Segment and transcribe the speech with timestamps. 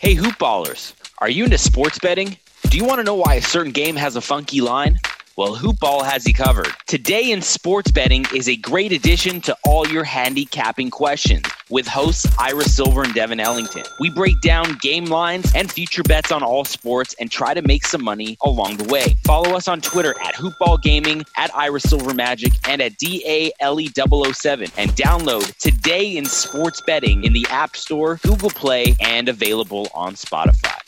[0.00, 2.36] Hey, hoopballers, are you into sports betting?
[2.70, 4.96] Do you want to know why a certain game has a funky line?
[5.36, 6.68] Well, Hoopball has you covered.
[6.86, 12.26] Today in sports betting is a great addition to all your handicapping questions with hosts
[12.38, 13.84] Ira Silver and Devin Ellington.
[14.00, 17.86] We break down game lines and future bets on all sports and try to make
[17.86, 19.16] some money along the way.
[19.24, 24.72] Follow us on Twitter at Hoopball Gaming, at Ira Silver Magic, and at DALE007.
[24.76, 30.14] And download Today in Sports Betting in the App Store, Google Play, and available on
[30.14, 30.78] Spotify.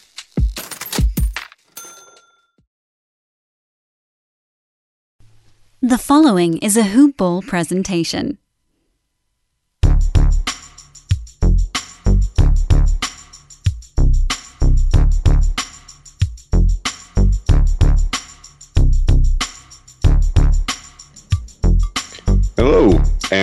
[5.83, 8.37] The following is a Hoop Ball presentation.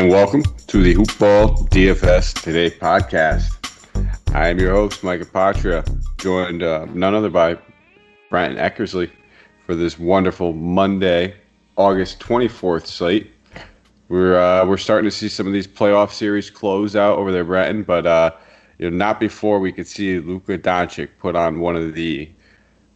[0.08, 3.52] Welcome to the Hoopball DFS Today podcast.
[4.34, 5.84] I am your host, Micah Patra,
[6.18, 7.58] joined uh, none other by
[8.30, 9.12] Brian Eckersley
[9.66, 11.36] for this wonderful Monday,
[11.76, 13.32] August 24th slate.
[14.08, 17.44] We're uh, we're starting to see some of these playoff series close out over there,
[17.44, 18.32] Breton, but uh,
[18.78, 22.32] you know not before we could see Luka Doncic put on one of the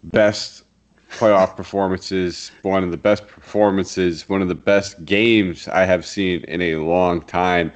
[0.03, 0.63] best
[1.11, 6.43] playoff performances, one of the best performances, one of the best games I have seen
[6.45, 7.71] in a long time.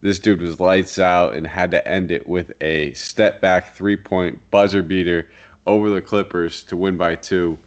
[0.00, 3.96] This dude was lights out and had to end it with a step back three
[3.96, 5.30] point buzzer beater
[5.66, 7.58] over the Clippers to win by two.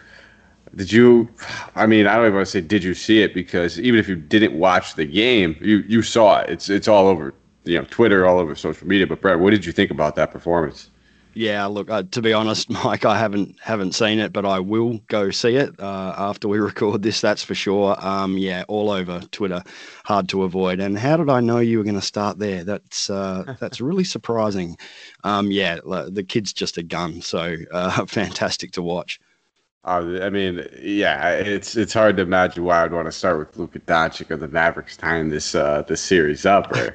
[0.75, 1.29] Did you?
[1.75, 4.09] I mean, I don't even want to say did you see it because even if
[4.09, 6.49] you didn't watch the game, you you saw it.
[6.49, 7.33] It's it's all over
[7.65, 9.05] you know Twitter, all over social media.
[9.05, 10.89] But Brett, what did you think about that performance?
[11.35, 14.99] Yeah, look, uh, to be honest, Mike, I haven't haven't seen it, but I will
[15.07, 17.21] go see it uh, after we record this.
[17.21, 17.95] That's for sure.
[17.99, 19.63] Um, yeah, all over Twitter,
[20.05, 20.79] hard to avoid.
[20.79, 22.63] And how did I know you were going to start there?
[22.63, 24.77] That's uh, that's really surprising.
[25.23, 29.19] Um, yeah, the kid's just a gun, so uh, fantastic to watch.
[29.85, 33.57] Uh, I mean, yeah, it's it's hard to imagine why I'd want to start with
[33.57, 36.71] Luka Doncic or the Mavericks tying this uh, this series up.
[36.71, 36.93] Right?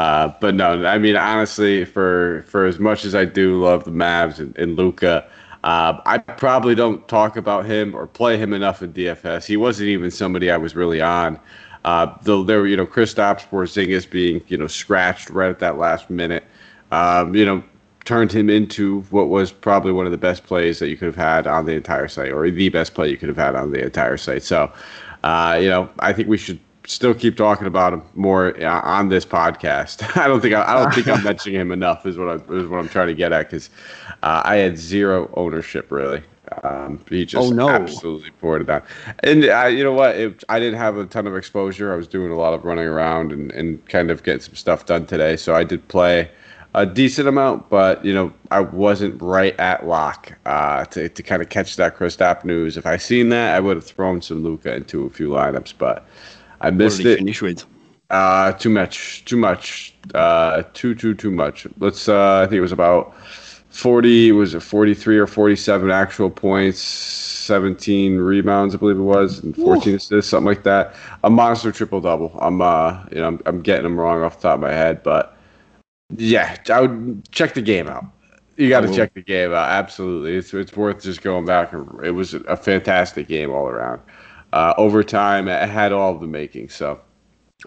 [0.00, 3.90] Uh, but no, I mean honestly, for for as much as I do love the
[3.90, 5.28] Mavs and, and Luka,
[5.62, 9.44] uh, I probably don't talk about him or play him enough in DFS.
[9.44, 11.38] He wasn't even somebody I was really on.
[11.84, 16.08] Uh, though there, you know, Kristaps Porzingis being you know scratched right at that last
[16.08, 16.44] minute,
[16.92, 17.62] um, you know,
[18.06, 21.14] turned him into what was probably one of the best plays that you could have
[21.14, 23.84] had on the entire site, or the best play you could have had on the
[23.84, 24.44] entire site.
[24.44, 24.72] So,
[25.24, 29.08] uh, you know, I think we should still keep talking about him more uh, on
[29.08, 30.16] this podcast.
[30.20, 32.06] I don't think I, I don't think I'm mentioning him enough.
[32.06, 33.70] Is what I is what I'm trying to get at because
[34.22, 36.22] uh, I had zero ownership really.
[36.64, 37.68] Um, he just oh, no.
[37.68, 38.82] absolutely poured it down.
[39.22, 40.16] And uh, you know what?
[40.16, 41.92] It, I didn't have a ton of exposure.
[41.92, 44.86] I was doing a lot of running around and, and kind of getting some stuff
[44.86, 45.36] done today.
[45.36, 46.28] So I did play
[46.74, 51.42] a decent amount, but you know I wasn't right at lock uh, to to kind
[51.42, 52.76] of catch that Kristaps news.
[52.76, 56.06] If I seen that, I would have thrown some Luka into a few lineups, but
[56.60, 57.18] I missed it.
[57.18, 57.64] Finish with?
[58.10, 61.66] Uh, too much, too much, uh, too, too, too much.
[61.78, 63.14] Let's, uh, I think it was about
[63.70, 69.54] 40, was it 43 or 47 actual points, 17 rebounds, I believe it was, and
[69.54, 69.96] 14 Ooh.
[69.96, 70.96] assists, something like that.
[71.22, 72.36] A monster triple double.
[72.40, 75.04] I'm, uh, you know, I'm, I'm getting them wrong off the top of my head,
[75.04, 75.36] but
[76.16, 78.04] yeah, I would check the game out.
[78.56, 79.70] You got to check the game out.
[79.70, 81.72] Absolutely, it's it's worth just going back.
[82.04, 84.02] It was a fantastic game all around
[84.52, 85.48] uh, overtime.
[85.48, 86.68] It had all of the making.
[86.68, 87.00] So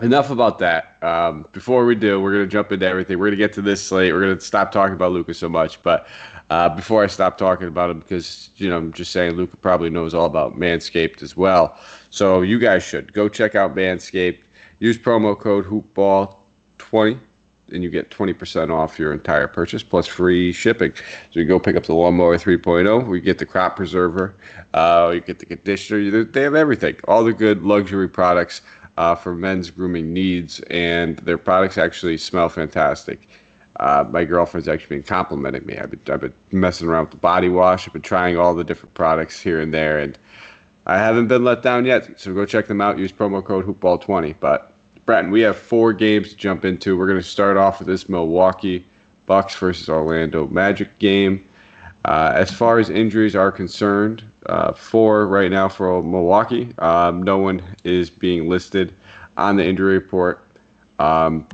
[0.01, 0.97] enough about that.
[1.03, 3.19] Um, before we do, we're going to jump into everything.
[3.19, 4.13] We're going to get to this slate.
[4.13, 5.81] We're going to stop talking about Luka so much.
[5.83, 6.07] But
[6.49, 9.89] uh, before I stop talking about him, because you know I'm just saying Luka probably
[9.89, 11.77] knows all about Manscaped as well.
[12.09, 14.44] So you guys should go check out Manscaped.
[14.79, 17.19] Use promo code Hoopball20
[17.73, 20.94] and you get 20% off your entire purchase plus free shipping.
[21.31, 24.35] So you go pick up the lawnmower 3.0, we get the crop preserver,
[24.73, 26.23] uh, you get the conditioner.
[26.23, 28.62] They have everything, all the good luxury products
[28.97, 33.28] uh, for men's grooming needs, and their products actually smell fantastic.
[33.79, 35.78] Uh, my girlfriend's actually been complimenting me.
[35.78, 37.88] I've been, I've been messing around with the body wash.
[37.88, 40.18] I've been trying all the different products here and there, and
[40.86, 42.19] I haven't been let down yet.
[42.19, 43.00] So go check them out.
[43.00, 44.36] Use promo code Hoopball20.
[44.39, 44.72] But
[45.05, 46.97] Bratton, we have four games to jump into.
[46.97, 48.85] We're going to start off with this Milwaukee
[49.25, 51.45] Bucks versus Orlando Magic game.
[52.05, 56.73] Uh, as far as injuries are concerned, uh, four right now for Milwaukee.
[56.79, 58.94] Um, no one is being listed
[59.35, 60.45] on the injury report.
[61.00, 61.47] Um,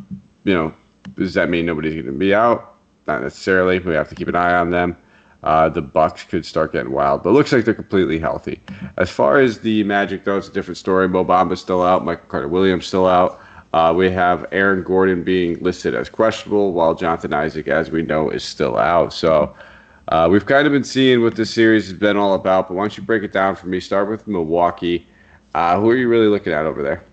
[0.43, 0.73] you know,
[1.15, 2.75] does that mean nobody's going to be out?
[3.07, 3.79] Not necessarily.
[3.79, 4.95] We have to keep an eye on them.
[5.43, 8.59] Uh, the Bucks could start getting wild, but looks like they're completely healthy.
[8.97, 11.07] As far as the Magic, though, it's a different story.
[11.07, 12.03] Mo Bamba's still out.
[12.03, 13.39] Michael Carter Williams still out.
[13.71, 18.29] Uh, we have Aaron Gordon being listed as questionable, while Jonathan Isaac, as we know,
[18.29, 19.13] is still out.
[19.13, 19.55] So
[20.11, 22.81] Uh, we've kind of been seeing what this series has been all about, but why
[22.81, 23.79] don't you break it down for me?
[23.79, 25.05] Start with Milwaukee.
[25.53, 27.03] Uh, who are you really looking at over there?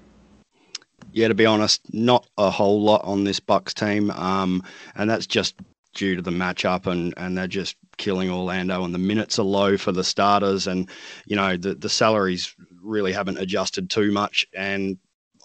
[1.13, 4.63] Yeah, to be honest, not a whole lot on this Bucks team, um,
[4.95, 5.57] and that's just
[5.95, 9.77] due to the matchup, and and they're just killing Orlando, and the minutes are low
[9.77, 10.89] for the starters, and
[11.27, 14.99] you know the the salaries really haven't adjusted too much, and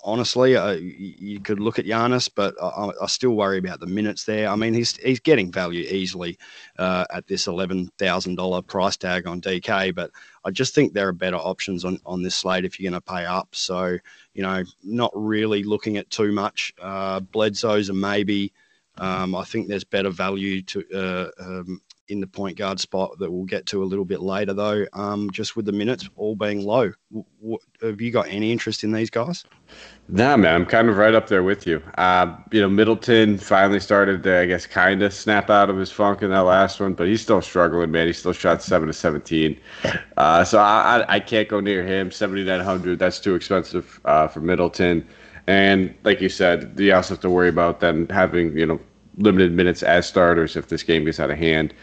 [0.04, 4.26] honestly, uh, you could look at Giannis, but I, I, still worry about the minutes
[4.26, 4.50] there.
[4.50, 6.38] I mean, he's he's getting value easily
[6.78, 10.12] uh, at this eleven thousand dollar price tag on DK, but
[10.46, 13.12] I just think there are better options on on this slate if you're going to
[13.12, 13.56] pay up.
[13.56, 13.98] So
[14.34, 16.74] you know, not really looking at too much.
[16.82, 18.54] Uh, Bledsoe's a maybe.
[18.98, 23.32] Um, I think there's better value to uh, um, in the point guard spot that
[23.32, 24.86] we'll get to a little bit later, though.
[24.94, 28.84] Um, just with the minutes all being low, w- w- have you got any interest
[28.84, 29.46] in these guys?
[30.10, 31.82] Nah, man, I'm kind of right up there with you.
[31.98, 35.92] Uh, you know, Middleton finally started to, I guess, kind of snap out of his
[35.92, 38.08] funk in that last one, but he's still struggling, man.
[38.08, 39.58] He still shot seven to 17,
[40.18, 42.12] uh, so I, I, I, can't go near him.
[42.12, 45.08] 7,900, that's too expensive uh, for Middleton.
[45.48, 48.80] And like you said, you also have to worry about them having, you know,
[49.18, 51.74] limited minutes as starters if this game gets out of hand.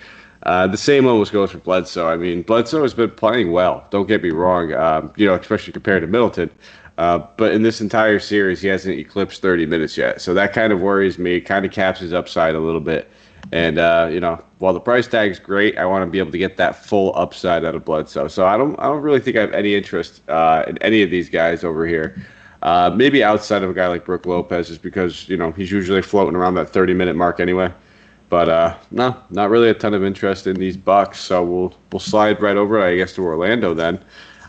[0.45, 2.09] Uh, the same almost goes for Bledsoe.
[2.09, 3.87] I mean, Bledsoe has been playing well.
[3.91, 4.73] Don't get me wrong.
[4.73, 6.51] Um, you know, especially compared to Middleton.
[6.97, 10.21] Uh, but in this entire series, he hasn't eclipsed 30 minutes yet.
[10.21, 11.41] So that kind of worries me.
[11.41, 13.11] Kind of caps his upside a little bit.
[13.53, 16.33] And uh, you know, while the price tag is great, I want to be able
[16.33, 18.29] to get that full upside out of Bledsoe.
[18.29, 21.11] So I don't, I don't really think I have any interest uh, in any of
[21.11, 22.21] these guys over here.
[22.63, 26.03] Uh, maybe outside of a guy like Brook Lopez, is because you know he's usually
[26.03, 27.73] floating around that 30 minute mark anyway.
[28.29, 31.19] But uh, no, not really a ton of interest in these Bucks.
[31.19, 34.03] So we'll we'll slide right over, I guess, to Orlando then.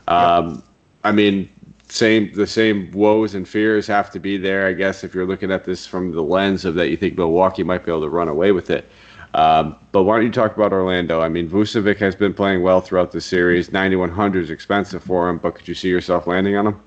[0.07, 0.63] Um.
[1.03, 1.49] I mean,
[1.87, 5.51] same the same woes and fears have to be there, I guess, if you're looking
[5.51, 8.27] at this from the lens of that you think Milwaukee might be able to run
[8.27, 8.85] away with it.
[9.33, 11.21] Um, but why don't you talk about Orlando?
[11.21, 13.71] I mean, Vucevic has been playing well throughout the series.
[13.71, 16.81] 9100 is expensive for him, but could you see yourself landing on him?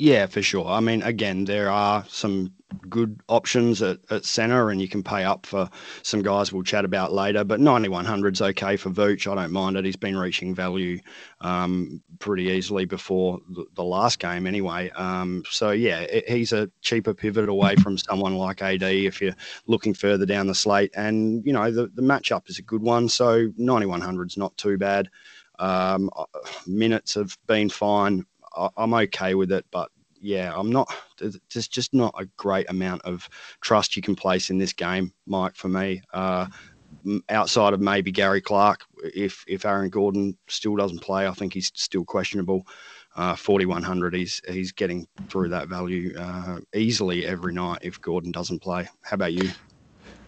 [0.00, 0.66] Yeah, for sure.
[0.66, 2.54] I mean, again, there are some
[2.88, 5.68] good options at, at center, and you can pay up for
[6.02, 7.44] some guys we'll chat about later.
[7.44, 9.30] But 9100 is okay for Vooch.
[9.30, 9.84] I don't mind it.
[9.84, 11.00] He's been reaching value
[11.42, 14.88] um, pretty easily before the, the last game, anyway.
[14.92, 19.36] Um, so, yeah, it, he's a cheaper pivot away from someone like AD if you're
[19.66, 20.92] looking further down the slate.
[20.96, 23.06] And, you know, the, the matchup is a good one.
[23.10, 25.10] So, 9100 is not too bad.
[25.58, 26.08] Um,
[26.66, 28.24] minutes have been fine.
[28.76, 30.92] I'm okay with it, but yeah, I'm not.
[31.18, 33.28] There's just not a great amount of
[33.60, 35.56] trust you can place in this game, Mike.
[35.56, 36.46] For me, uh,
[37.28, 38.82] outside of maybe Gary Clark,
[39.14, 42.66] if if Aaron Gordon still doesn't play, I think he's still questionable.
[43.16, 48.60] Uh, 4100, he's he's getting through that value uh, easily every night if Gordon doesn't
[48.60, 48.88] play.
[49.02, 49.50] How about you?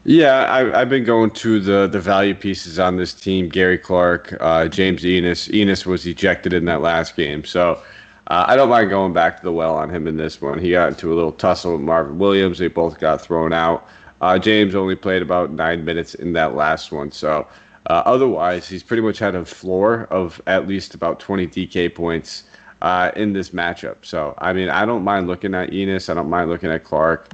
[0.04, 3.48] Yeah, I, have been going to the the value pieces on this team.
[3.48, 5.48] Gary Clark, uh, James Ennis.
[5.52, 7.80] Ennis was ejected in that last game, so
[8.28, 10.58] uh, I don't mind going back to the well on him in this one.
[10.58, 12.58] He got into a little tussle with Marvin Williams.
[12.58, 13.86] They both got thrown out.
[14.20, 17.10] Uh, James only played about nine minutes in that last one.
[17.10, 17.46] So
[17.86, 22.44] uh, otherwise, he's pretty much had a floor of at least about 20 DK points
[22.80, 23.96] uh, in this matchup.
[24.02, 26.08] So, I mean, I don't mind looking at Ennis.
[26.08, 27.28] I don't mind looking at Clark.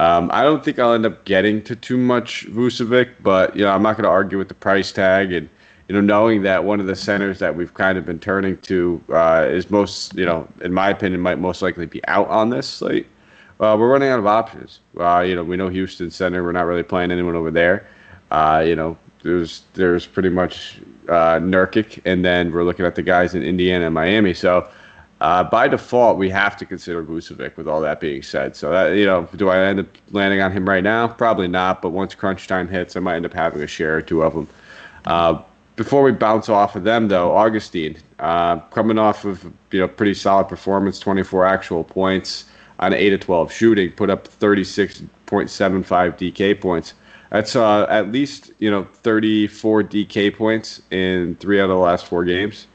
[0.00, 3.70] Um, I don't think I'll end up getting to too much Vucevic, but, you know,
[3.70, 5.32] I'm not going to argue with the price tag.
[5.32, 5.48] And,
[5.92, 8.98] you know, knowing that one of the centers that we've kind of been turning to
[9.10, 12.66] uh, is most, you know, in my opinion, might most likely be out on this
[12.66, 13.06] slate.
[13.60, 14.80] Uh, we're running out of options.
[14.98, 16.42] Uh, you know, we know Houston center.
[16.42, 17.86] We're not really playing anyone over there.
[18.30, 20.80] Uh, you know, there's there's pretty much
[21.10, 24.32] uh, Nurkic, and then we're looking at the guys in Indiana and Miami.
[24.32, 24.66] So.
[25.20, 27.56] Uh, by default, we have to consider Vucevic.
[27.56, 30.50] With all that being said, so that you know, do I end up landing on
[30.50, 31.06] him right now?
[31.06, 31.80] Probably not.
[31.80, 34.34] But once crunch time hits, I might end up having a share or two of
[34.34, 34.48] them.
[35.04, 35.40] Uh,
[35.82, 40.14] before we bounce off of them, though, Augustin, uh, coming off of you know pretty
[40.14, 42.44] solid performance, 24 actual points
[42.78, 46.94] on 8 of 12 shooting, put up 36.75 DK points.
[47.30, 52.06] That's uh, at least you know 34 DK points in three out of the last
[52.06, 52.68] four games.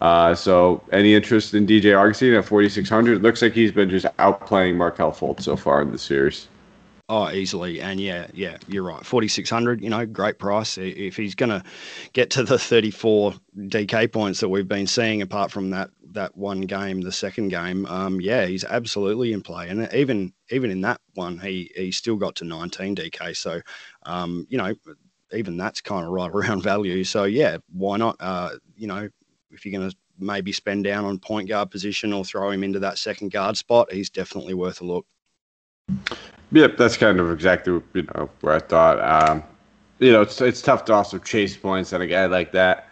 [0.00, 3.20] Uh, so, any interest in DJ Augustin at 4,600?
[3.20, 6.46] Looks like he's been just outplaying Markelle Fultz so far in the series.
[7.06, 7.82] Oh, easily.
[7.82, 9.04] And yeah, yeah, you're right.
[9.04, 10.78] 4,600, you know, great price.
[10.78, 11.62] If he's going to
[12.14, 16.62] get to the 34 DK points that we've been seeing, apart from that that one
[16.62, 19.68] game, the second game, um, yeah, he's absolutely in play.
[19.68, 23.36] And even even in that one, he he still got to 19 DK.
[23.36, 23.60] So,
[24.06, 24.74] um, you know,
[25.30, 27.04] even that's kind of right around value.
[27.04, 28.16] So yeah, why not?
[28.18, 29.10] Uh, you know,
[29.50, 32.78] if you're going to maybe spend down on point guard position or throw him into
[32.78, 35.04] that second guard spot, he's definitely worth a look.
[36.54, 39.00] Yep, that's kind of exactly you know where I thought.
[39.00, 39.42] Um,
[39.98, 42.88] you know, it's it's tough to also chase points on a guy like that.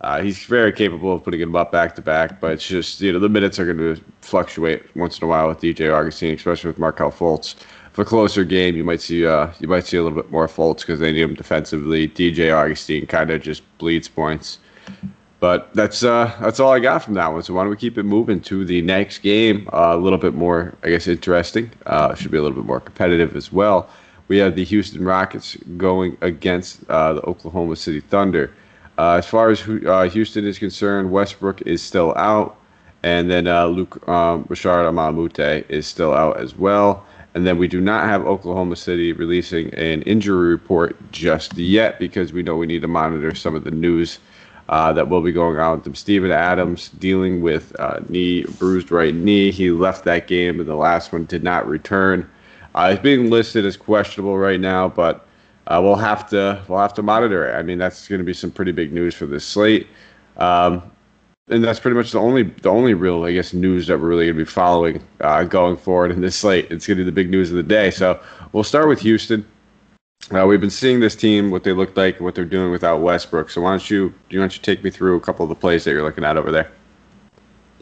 [0.00, 3.12] Uh, he's very capable of putting him up back to back, but it's just you
[3.12, 6.68] know the minutes are going to fluctuate once in a while with DJ Augustin, especially
[6.68, 7.56] with Markelle Fultz.
[7.94, 10.46] For a closer game, you might see uh, you might see a little bit more
[10.46, 12.06] Fultz because they need him defensively.
[12.06, 14.60] DJ Augustin kind of just bleeds points.
[15.40, 17.42] But that's uh, that's all I got from that one.
[17.42, 19.68] So why don't we keep it moving to the next game?
[19.72, 21.70] Uh, a little bit more, I guess, interesting.
[21.86, 23.88] Uh, should be a little bit more competitive as well.
[24.28, 28.52] We have the Houston Rockets going against uh, the Oklahoma City Thunder.
[28.98, 32.58] Uh, as far as uh, Houston is concerned, Westbrook is still out,
[33.02, 33.44] and then
[33.74, 37.04] Luc um, Richard Mbah a Moute is still out as well.
[37.34, 42.32] And then we do not have Oklahoma City releasing an injury report just yet because
[42.32, 44.18] we know we need to monitor some of the news
[44.70, 45.94] uh, that will be going on with them.
[45.96, 49.50] Steven Adams dealing with uh, knee bruised right knee.
[49.50, 52.28] He left that game, and the last one did not return.
[52.76, 55.26] Uh, he's being listed as questionable right now, but
[55.66, 57.56] uh, we'll have to we'll have to monitor it.
[57.56, 59.88] I mean, that's going to be some pretty big news for this slate.
[60.36, 60.82] Um,
[61.48, 64.26] and that's pretty much the only the only real I guess news that we're really
[64.26, 66.70] going to be following uh, going forward in this slate.
[66.70, 67.90] It's going to be the big news of the day.
[67.90, 68.20] So
[68.52, 69.44] we'll start with Houston.
[70.28, 73.50] Uh, we've been seeing this team, what they look like, what they're doing without Westbrook.
[73.50, 75.84] So why don't you, why don't you take me through a couple of the plays
[75.84, 76.70] that you're looking at over there?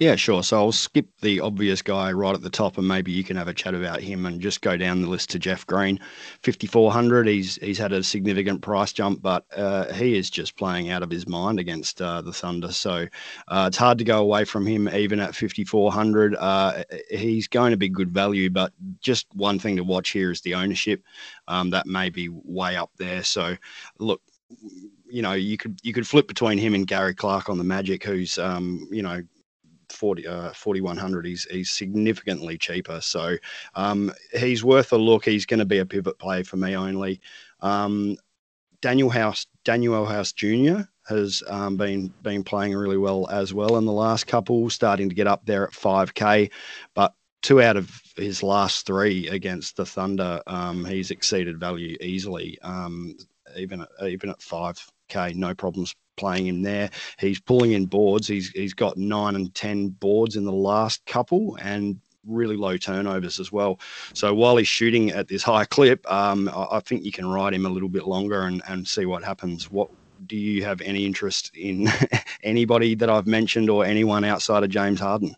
[0.01, 0.45] Yeah, sure.
[0.45, 3.49] So I'll skip the obvious guy right at the top, and maybe you can have
[3.49, 5.99] a chat about him and just go down the list to Jeff Green,
[6.45, 7.27] 5400.
[7.27, 11.11] He's he's had a significant price jump, but uh, he is just playing out of
[11.11, 12.71] his mind against uh, the Thunder.
[12.71, 13.09] So
[13.49, 16.37] uh, it's hard to go away from him even at 5400.
[16.37, 20.41] Uh, he's going to be good value, but just one thing to watch here is
[20.43, 21.03] the ownership.
[21.49, 23.25] Um, that may be way up there.
[23.25, 23.57] So
[23.99, 24.23] look,
[25.11, 28.05] you know, you could you could flip between him and Gary Clark on the Magic,
[28.05, 29.23] who's um, you know
[29.93, 33.01] 40, uh, 4100 he's, he's significantly cheaper.
[33.01, 33.37] So
[33.75, 35.25] um, he's worth a look.
[35.25, 37.21] He's going to be a pivot play for me only.
[37.61, 38.17] Um,
[38.81, 43.85] Danuel House Daniel House Jr has um, been been playing really well as well in
[43.85, 46.51] the last couple starting to get up there at 5k
[46.95, 52.59] but two out of his last three against the Thunder um, he's exceeded value easily
[52.63, 53.17] um,
[53.57, 56.91] even at, even at 5k no problems playing him there.
[57.19, 58.27] He's pulling in boards.
[58.27, 63.41] He's he's got nine and ten boards in the last couple, and really low turnovers
[63.41, 63.81] as well.
[64.13, 67.55] So while he's shooting at this high clip, um, I, I, think you can ride
[67.55, 69.71] him a little bit longer and, and see what happens.
[69.71, 69.89] What
[70.27, 71.89] do you have any interest in
[72.43, 75.35] anybody that I've mentioned or anyone outside of James Harden?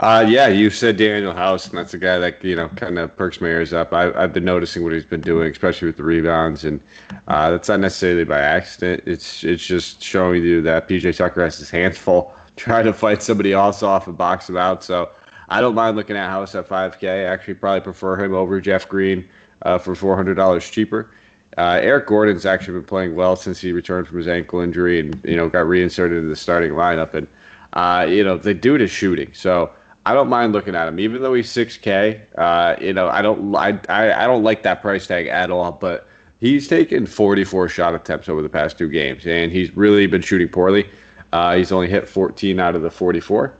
[0.00, 3.16] Uh, yeah, you said Daniel House, and that's a guy that you know kind of
[3.16, 3.92] perks my ears up.
[3.92, 6.80] I, have been noticing what he's been doing, especially with the rebounds, and
[7.28, 9.02] uh, that's not necessarily by accident.
[9.06, 13.22] It's it's just showing you that PJ Tucker has his hands full trying to fight
[13.22, 14.84] somebody else off and box him out.
[14.84, 15.10] So
[15.48, 17.08] I don't mind looking at House at 5K.
[17.08, 19.28] I actually probably prefer him over Jeff Green
[19.62, 21.10] uh, for $400 cheaper.
[21.58, 25.22] Uh, Eric Gordon's actually been playing well since he returned from his ankle injury and
[25.22, 27.26] you know got reinserted into the starting lineup and
[27.72, 29.32] uh, you know, the dude is shooting.
[29.34, 29.70] So
[30.04, 32.20] I don't mind looking at him, even though he's 6K.
[32.36, 35.72] Uh, you know, I don't, I, I, I don't like that price tag at all.
[35.72, 36.06] But
[36.40, 40.48] he's taken 44 shot attempts over the past two games, and he's really been shooting
[40.48, 40.88] poorly.
[41.32, 43.56] Uh, he's only hit 14 out of the 44.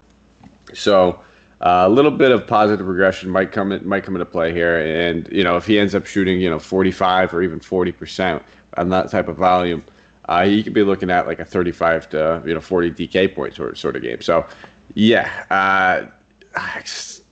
[0.74, 1.20] So
[1.62, 4.78] uh, a little bit of positive regression might come in, might come into play here.
[4.78, 8.42] And you know, if he ends up shooting, you know, 45 or even 40 percent
[8.76, 9.84] on that type of volume,
[10.28, 13.54] uh, you could be looking at like a 35 to you know 40 DK point
[13.54, 14.20] sort sort of game.
[14.20, 14.46] So
[14.94, 16.06] yeah, uh,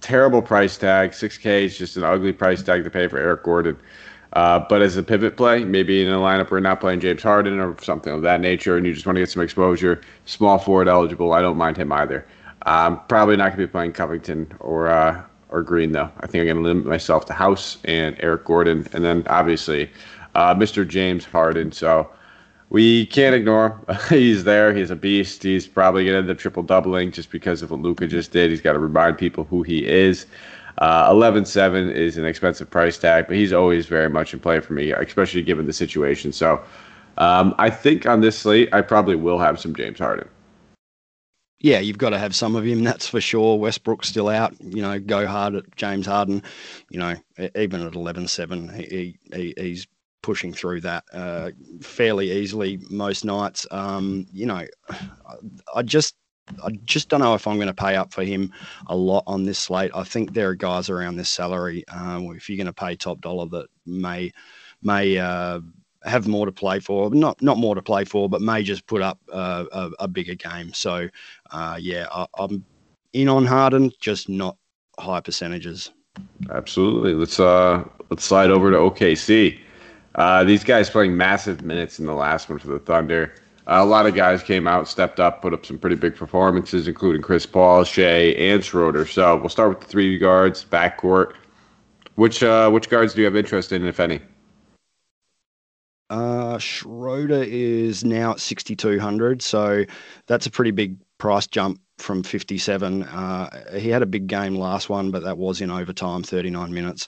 [0.00, 1.10] terrible price tag.
[1.10, 3.76] 6K is just an ugly price tag to pay for Eric Gordon.
[4.32, 7.22] Uh, but as a pivot play, maybe in a lineup where you're not playing James
[7.22, 10.58] Harden or something of that nature, and you just want to get some exposure, small
[10.58, 12.24] forward eligible, I don't mind him either.
[12.62, 16.10] I'm probably not going to be playing Covington or uh, or Green though.
[16.20, 19.90] I think I'm going to limit myself to House and Eric Gordon, and then obviously
[20.34, 20.86] uh, Mr.
[20.86, 21.72] James Harden.
[21.72, 22.08] So
[22.70, 23.98] we can't ignore him.
[24.08, 24.72] he's there.
[24.72, 25.42] He's a beast.
[25.42, 28.50] He's probably going to end up triple doubling just because of what Luka just did.
[28.50, 30.26] He's got to remind people who he is.
[30.78, 34.72] Uh, 11-7 is an expensive price tag, but he's always very much in play for
[34.72, 36.32] me, especially given the situation.
[36.32, 36.62] So
[37.18, 40.28] um, I think on this slate, I probably will have some James Harden.
[41.58, 43.58] Yeah, you've got to have some of him, that's for sure.
[43.58, 44.54] Westbrook's still out.
[44.60, 46.42] You know, go hard at James Harden.
[46.88, 47.16] You know,
[47.54, 49.86] even at 11-7, he, he, he's
[50.22, 51.50] pushing through that uh,
[51.80, 53.66] fairly easily most nights.
[53.70, 54.66] Um, you know,
[55.74, 56.14] I just
[56.64, 58.52] I just don't know if I'm going to pay up for him
[58.88, 59.90] a lot on this slate.
[59.94, 61.86] I think there are guys around this salary.
[61.88, 64.32] Um, if you're going to pay top dollar, that may
[64.82, 65.60] may uh,
[66.04, 67.10] have more to play for.
[67.10, 70.34] Not not more to play for, but may just put up uh, a, a, bigger
[70.34, 70.72] game.
[70.72, 71.08] So
[71.50, 72.64] uh, yeah, I, I'm
[73.12, 74.56] in on Harden, just not
[74.98, 75.90] high percentages.
[76.50, 77.14] Absolutely.
[77.14, 79.58] Let's uh let's slide over to OKC.
[80.14, 83.34] Uh, these guys playing massive minutes in the last one for the Thunder.
[83.66, 86.88] Uh, a lot of guys came out, stepped up, put up some pretty big performances,
[86.88, 89.06] including Chris Paul, Shai, and Schroeder.
[89.06, 91.34] So we'll start with the three guards, backcourt.
[92.16, 94.20] Which uh, which guards do you have interest in, if any?
[96.10, 99.84] Uh, Schroeder is now at 6,200, so
[100.26, 103.04] that's a pretty big price jump from 57.
[103.04, 107.06] Uh, he had a big game last one, but that was in overtime, 39 minutes.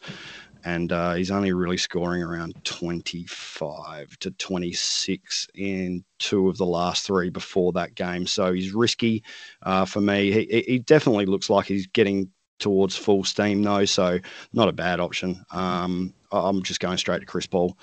[0.64, 7.06] And uh, he's only really scoring around 25 to 26 in two of the last
[7.06, 8.26] three before that game.
[8.26, 9.22] So he's risky
[9.62, 10.32] uh, for me.
[10.32, 13.84] He, he definitely looks like he's getting towards full steam, though.
[13.84, 14.18] So
[14.52, 15.44] not a bad option.
[15.50, 17.76] Um, I'm just going straight to Chris Paul.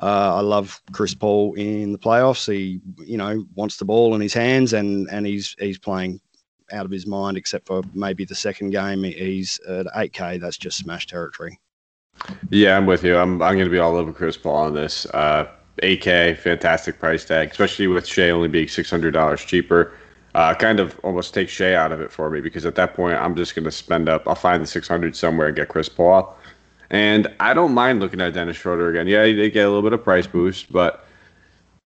[0.00, 2.50] Uh, I love Chris Paul in the playoffs.
[2.50, 6.20] He, you know, wants the ball in his hands, and and he's he's playing
[6.70, 9.02] out of his mind, except for maybe the second game.
[9.02, 10.40] He's at 8K.
[10.40, 11.58] That's just smash territory.
[12.50, 13.16] Yeah, I'm with you.
[13.16, 15.06] I'm I'm going to be all over Chris Paul on this.
[15.06, 15.48] Uh,
[15.82, 19.92] 8K, fantastic price tag, especially with Shai only being $600 cheaper.
[20.34, 23.16] Uh, kind of almost take Shai out of it for me because at that point
[23.16, 24.26] I'm just going to spend up.
[24.28, 26.36] I'll find the 600 somewhere and get Chris Paul.
[26.90, 29.06] And I don't mind looking at Dennis Schroeder again.
[29.06, 31.04] Yeah, he did get a little bit of price boost, but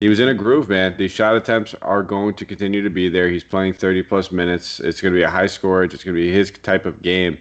[0.01, 0.97] he was in a groove, man.
[0.97, 3.29] These shot attempts are going to continue to be there.
[3.29, 4.81] He's playing 30 plus minutes.
[4.81, 5.83] It's going to be a high score.
[5.85, 7.39] It's going to be his type of game.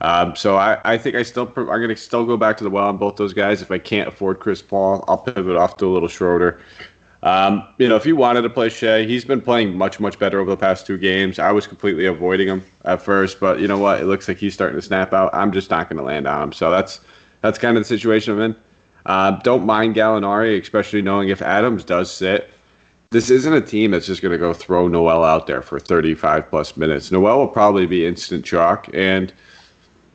[0.00, 2.88] Um, so I, I think I still I'm to still go back to the well
[2.88, 3.62] on both those guys.
[3.62, 6.60] If I can't afford Chris Paul, I'll pivot off to a little Schroeder.
[7.22, 10.40] Um, you know, if you wanted to play Shai, he's been playing much much better
[10.40, 11.38] over the past two games.
[11.38, 14.00] I was completely avoiding him at first, but you know what?
[14.00, 15.30] It looks like he's starting to snap out.
[15.34, 16.52] I'm just not to land on him.
[16.52, 17.00] So that's
[17.42, 18.56] that's kind of the situation I'm in.
[19.06, 22.50] Uh, don't mind Gallinari, especially knowing if Adams does sit.
[23.10, 26.48] This isn't a team that's just going to go throw Noel out there for 35
[26.48, 27.10] plus minutes.
[27.10, 29.32] Noel will probably be instant chalk and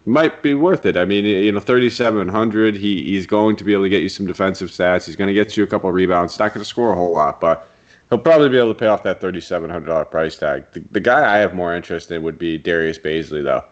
[0.05, 0.97] might be worth it.
[0.97, 2.75] I mean, you know, 3,700.
[2.75, 5.05] He he's going to be able to get you some defensive stats.
[5.05, 6.37] He's going to get you a couple rebounds.
[6.37, 7.67] Not going to score a whole lot, but
[8.09, 10.65] he'll probably be able to pay off that $3,700 price tag.
[10.73, 13.63] The, the guy I have more interest in would be Darius Bazley, though.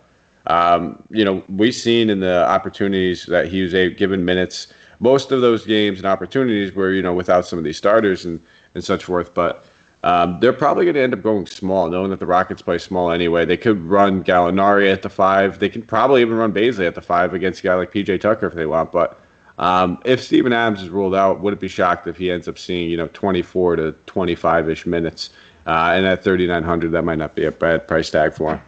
[0.48, 5.41] Um, you know, we've seen in the opportunities that he was given minutes most of
[5.41, 8.41] those games and opportunities were, you know, without some of these starters and,
[8.74, 9.34] and such forth.
[9.34, 9.65] But
[10.04, 13.10] um, they're probably going to end up going small, knowing that the Rockets play small
[13.10, 13.46] anyway.
[13.46, 15.60] They could run Gallinari at the five.
[15.60, 18.48] They can probably even run Bazley at the five against a guy like PJ Tucker
[18.48, 18.92] if they want.
[18.92, 19.18] But
[19.58, 22.60] um, if Steven Adams is ruled out, would it be shocked if he ends up
[22.60, 25.30] seeing, you know, 24 to 25 ish minutes.
[25.66, 28.62] Uh, and at 3,900, that might not be a bad price tag for him.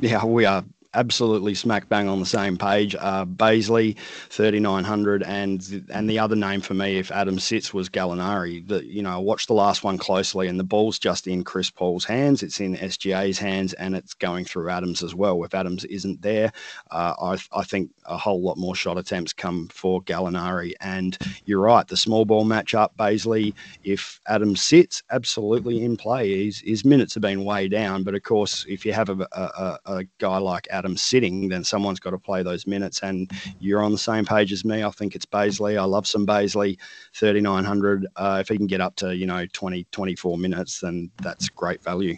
[0.00, 2.94] Yeah, we are absolutely smack bang on the same page.
[2.98, 3.96] Uh, Bazley,
[4.30, 8.66] 3,900, and and the other name for me, if Adam sits, was Gallinari.
[8.66, 11.70] The, you know, I watched the last one closely, and the ball's just in Chris
[11.70, 12.42] Paul's hands.
[12.42, 15.42] It's in SGA's hands, and it's going through Adams as well.
[15.44, 16.52] If Adams isn't there,
[16.90, 20.72] uh, I, I think a whole lot more shot attempts come for Gallinari.
[20.80, 26.44] And you're right, the small ball matchup, Bazley, if Adams sits, absolutely in play.
[26.46, 29.78] His, his minutes have been way down, but of course, if you have a, a,
[29.86, 33.00] a guy like Adams, Adams sitting, then someone's got to play those minutes.
[33.02, 34.84] And you're on the same page as me.
[34.84, 35.78] I think it's Bazley.
[35.78, 36.78] I love some Bazley,
[37.14, 38.06] 3,900.
[38.16, 41.82] Uh, if he can get up to, you know, 20, 24 minutes, then that's great
[41.82, 42.16] value.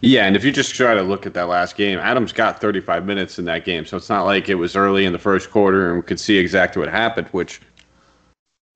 [0.00, 3.06] Yeah, and if you just try to look at that last game, Adams got 35
[3.06, 5.88] minutes in that game, so it's not like it was early in the first quarter
[5.88, 7.60] and we could see exactly what happened, which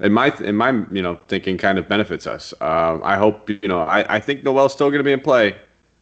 [0.01, 2.53] in my in my you know thinking kind of benefits us.
[2.61, 5.57] Uh, I hope you know I, I think Noel's still going to be in play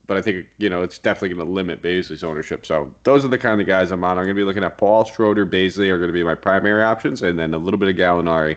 [0.07, 2.64] but I think you know it's definitely going to limit Bazley's ownership.
[2.64, 4.12] So those are the kind of guys I'm on.
[4.19, 6.83] I'm going to be looking at Paul Schroeder, Bazley are going to be my primary
[6.83, 8.57] options, and then a little bit of Gallinari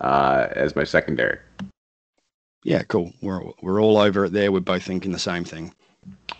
[0.00, 1.38] uh, as my secondary.
[2.62, 3.12] Yeah, cool.
[3.22, 4.52] We're we're all over it there.
[4.52, 5.74] We're both thinking the same thing.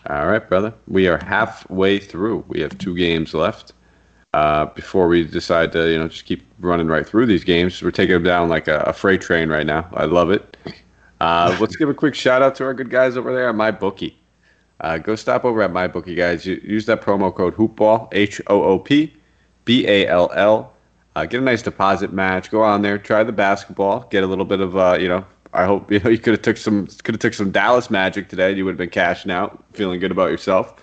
[0.08, 0.72] All right, brother.
[0.86, 2.44] We are halfway through.
[2.48, 3.72] We have two games left.
[4.32, 7.90] Uh, before we decide to, you know, just keep running right through these games, we're
[7.90, 9.88] taking them down like a, a freight train right now.
[9.92, 10.56] I love it.
[11.20, 14.14] Uh, let's give a quick shout out to our good guys over there at MyBookie.
[14.80, 16.46] Uh, go stop over at MyBookie, guys.
[16.46, 19.14] use that promo code HoopBall, H O O P
[19.64, 20.72] B A L L.
[21.16, 22.50] Uh, get a nice deposit match.
[22.50, 25.64] Go on there, try the basketball, get a little bit of, uh, you know, I
[25.64, 28.52] hope you know you could have took some could have took some Dallas Magic today.
[28.52, 30.74] You would have been cashing out, feeling good about yourself.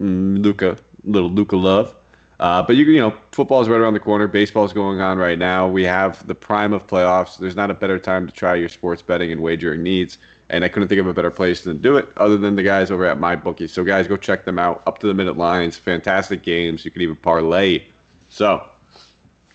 [0.00, 1.94] Mm, Luka, little Luka love.
[2.38, 4.26] Uh, but you you know, football is right around the corner.
[4.26, 5.66] Baseball is going on right now.
[5.66, 7.38] We have the prime of playoffs.
[7.38, 10.18] There's not a better time to try your sports betting and wagering needs.
[10.48, 12.90] And I couldn't think of a better place to do it other than the guys
[12.90, 13.68] over at MyBookie.
[13.68, 14.82] So, guys, go check them out.
[14.86, 16.84] Up to the minute lines, fantastic games.
[16.84, 17.84] You can even parlay.
[18.30, 18.68] So,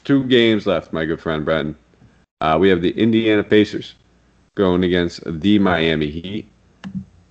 [0.03, 1.77] two games left, my good friend Brenton.
[2.41, 3.93] Uh, we have the Indiana Pacers
[4.55, 6.47] going against the Miami Heat.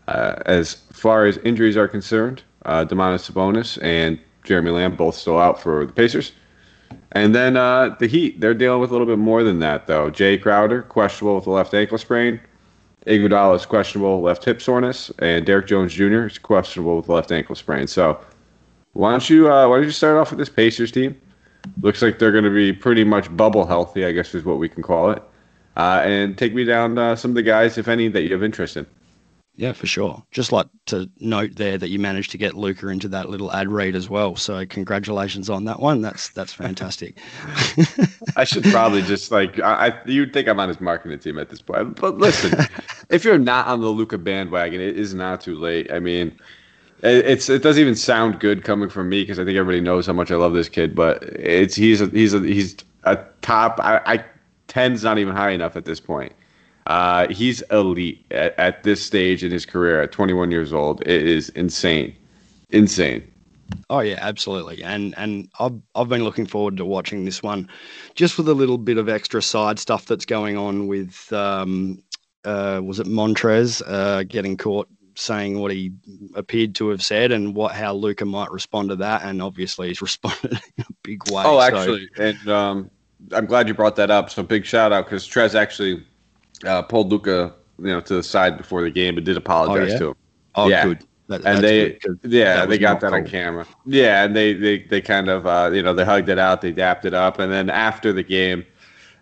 [0.09, 5.39] Uh, as far as injuries are concerned, uh, Domantas Sabonis and Jeremy Lamb both still
[5.39, 6.33] out for the Pacers.
[7.13, 10.11] And then uh, the Heat, they're dealing with a little bit more than that, though.
[10.11, 12.41] Jay Crowder, questionable with a left ankle sprain.
[13.07, 16.27] Iguodala is questionable left hip soreness, and Derrick Jones Jr.
[16.27, 17.87] is questionable with left ankle sprain.
[17.87, 18.21] So,
[18.93, 21.19] why don't you uh, why don't you start off with this Pacers team?
[21.81, 24.69] Looks like they're going to be pretty much bubble healthy, I guess is what we
[24.69, 25.23] can call it.
[25.77, 28.77] Uh, and take me down some of the guys, if any, that you have interest
[28.77, 28.87] in.
[29.61, 30.23] Yeah, for sure.
[30.31, 33.69] Just like to note there that you managed to get Luka into that little ad
[33.69, 34.35] read as well.
[34.35, 36.01] So congratulations on that one.
[36.01, 37.19] That's that's fantastic.
[38.37, 41.61] I should probably just like I, you'd think I'm on his marketing team at this
[41.61, 42.01] point.
[42.01, 42.59] But listen,
[43.11, 45.93] if you're not on the Luka bandwagon, it is not too late.
[45.93, 46.29] I mean,
[47.03, 50.07] it, it's it doesn't even sound good coming from me because I think everybody knows
[50.07, 50.95] how much I love this kid.
[50.95, 53.79] But it's he's a, he's a, he's a top.
[53.79, 54.25] I, I
[54.69, 56.33] ten's not even high enough at this point.
[56.91, 61.01] Uh, he's elite at, at this stage in his career at 21 years old.
[61.03, 62.17] It is insane,
[62.71, 63.23] insane.
[63.89, 64.83] Oh yeah, absolutely.
[64.83, 67.69] And and I've I've been looking forward to watching this one,
[68.17, 72.03] just with a little bit of extra side stuff that's going on with um,
[72.45, 75.93] uh, was it Montrez uh, getting caught saying what he
[76.35, 80.03] appeared to have said and what how Luca might respond to that, and obviously he's
[80.11, 81.45] responded in a big way.
[81.47, 82.25] Oh, actually, so.
[82.25, 82.91] and um,
[83.31, 84.29] I'm glad you brought that up.
[84.29, 86.05] So big shout out because Trez actually
[86.67, 89.93] uh, pulled Luka, you know, to the side before the game, but did apologize oh,
[89.93, 89.99] yeah?
[89.99, 90.15] to him.
[90.55, 90.85] Oh, yeah.
[90.85, 91.05] good.
[91.29, 93.23] That, and they, yeah, they got that cold.
[93.23, 93.67] on camera.
[93.87, 96.73] Yeah, and they, they, they kind of, uh, you know, they hugged it out, they
[96.73, 98.67] dapped it up, and then after the game,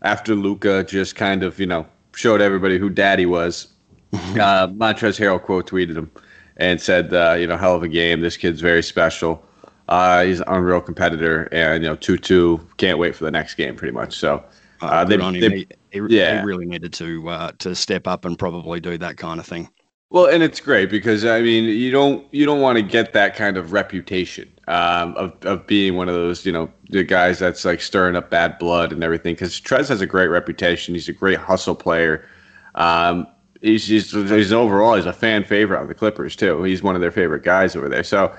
[0.01, 3.68] after Luka just kind of, you know, showed everybody who Daddy was,
[4.14, 6.11] uh, Montrezl Harrell quote tweeted him
[6.57, 8.20] and said, uh, you know, hell of a game.
[8.20, 9.44] This kid's very special.
[9.88, 12.61] Uh, he's an unreal competitor, and you know, two two.
[12.77, 14.18] Can't wait for the next game, pretty much.
[14.18, 14.44] So,
[14.81, 16.43] uh, uh they, they, he, yeah.
[16.43, 19.69] really needed to uh, to step up and probably do that kind of thing.
[20.11, 23.37] Well, and it's great because I mean, you don't you don't want to get that
[23.37, 27.64] kind of reputation um, of of being one of those you know the guys that's
[27.64, 29.35] like stirring up bad blood and everything.
[29.35, 30.95] Because Trez has a great reputation.
[30.95, 32.27] He's a great hustle player.
[32.75, 33.27] Um,
[33.61, 36.62] he's, he's he's overall he's a fan favorite of the Clippers too.
[36.62, 38.05] He's one of their favorite guys over there.
[38.05, 38.35] So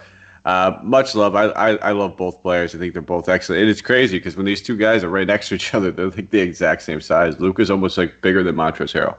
[0.46, 1.36] uh, much love.
[1.36, 2.74] I, I, I love both players.
[2.74, 3.62] I think they're both excellent.
[3.62, 6.10] And it's crazy because when these two guys are right next to each other, they're
[6.10, 7.40] like the exact same size.
[7.40, 9.18] Luka's almost like bigger than Montrezl Harrell.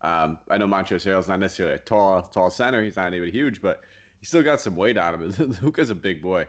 [0.00, 2.82] Um, I know Montrezl Harrell's not necessarily a tall tall center.
[2.82, 3.84] He's not even huge, but
[4.20, 5.30] he's still got some weight on him.
[5.62, 6.48] Luka's a big boy.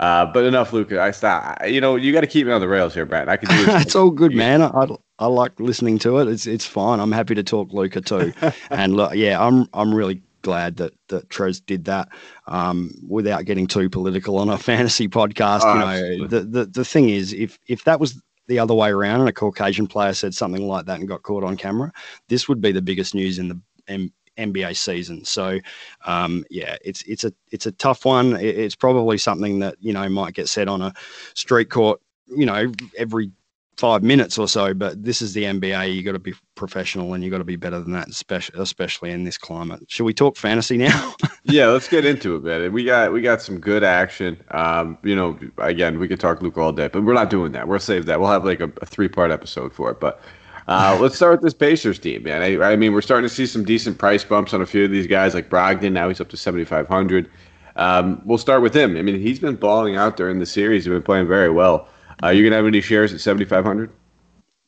[0.00, 1.00] Uh, but enough, Luka.
[1.00, 1.56] I stop.
[1.60, 3.28] I, you know, you got to keep me on the rails here, Brad.
[3.28, 3.82] I can do it.
[3.82, 4.60] it's all good, man.
[4.60, 4.88] I,
[5.18, 6.28] I like listening to it.
[6.28, 6.98] It's it's fine.
[7.00, 8.32] I'm happy to talk Luka too.
[8.70, 12.08] and look, yeah, I'm I'm really glad that that Trez did that
[12.46, 15.62] um, without getting too political on a fantasy podcast.
[15.64, 16.26] Oh, you know, absolutely.
[16.28, 19.32] the, the the thing is, if if that was the other way around and a
[19.32, 21.90] Caucasian player said something like that and got caught on camera,
[22.28, 25.24] this would be the biggest news in the M- NBA season.
[25.24, 25.58] So,
[26.04, 28.36] um, yeah, it's it's a it's a tough one.
[28.36, 30.92] It's probably something that you know might get said on a
[31.34, 33.32] street court, you know, every
[33.76, 34.74] five minutes or so.
[34.74, 35.94] But this is the NBA.
[35.94, 39.24] You got to be professional and you got to be better than that, especially in
[39.24, 39.84] this climate.
[39.88, 41.14] Should we talk fantasy now?
[41.44, 42.72] yeah, let's get into it, man.
[42.72, 44.42] We got we got some good action.
[44.50, 47.68] Um, you know, again, we could talk Luke all day, but we're not doing that.
[47.68, 48.20] We'll save that.
[48.20, 50.20] We'll have like a, a three part episode for it, but.
[50.66, 52.40] Uh, let's start with this Pacers team, man.
[52.40, 54.90] I, I, mean, we're starting to see some decent price bumps on a few of
[54.90, 55.92] these guys, like Brogdon.
[55.92, 57.30] Now he's up to 7,500.
[57.76, 58.96] Um, we'll start with him.
[58.96, 60.84] I mean, he's been balling out during the series.
[60.84, 61.88] He's been playing very well.
[62.22, 63.90] Are you gonna have any shares at 7,500?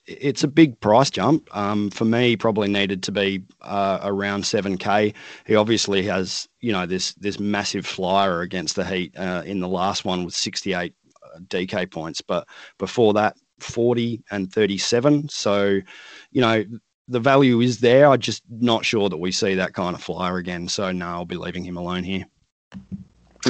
[0.06, 1.48] It's a big price jump.
[1.56, 5.12] Um, for me, probably needed to be uh, around 7k.
[5.46, 9.68] He obviously has, you know, this this massive flyer against the Heat uh, in the
[9.68, 12.46] last one with 68 uh, DK points, but
[12.78, 15.28] before that, 40 and 37.
[15.28, 15.80] So,
[16.30, 16.64] you know,
[17.08, 18.08] the value is there.
[18.08, 20.68] I'm just not sure that we see that kind of flyer again.
[20.68, 22.26] So, no, I'll be leaving him alone here.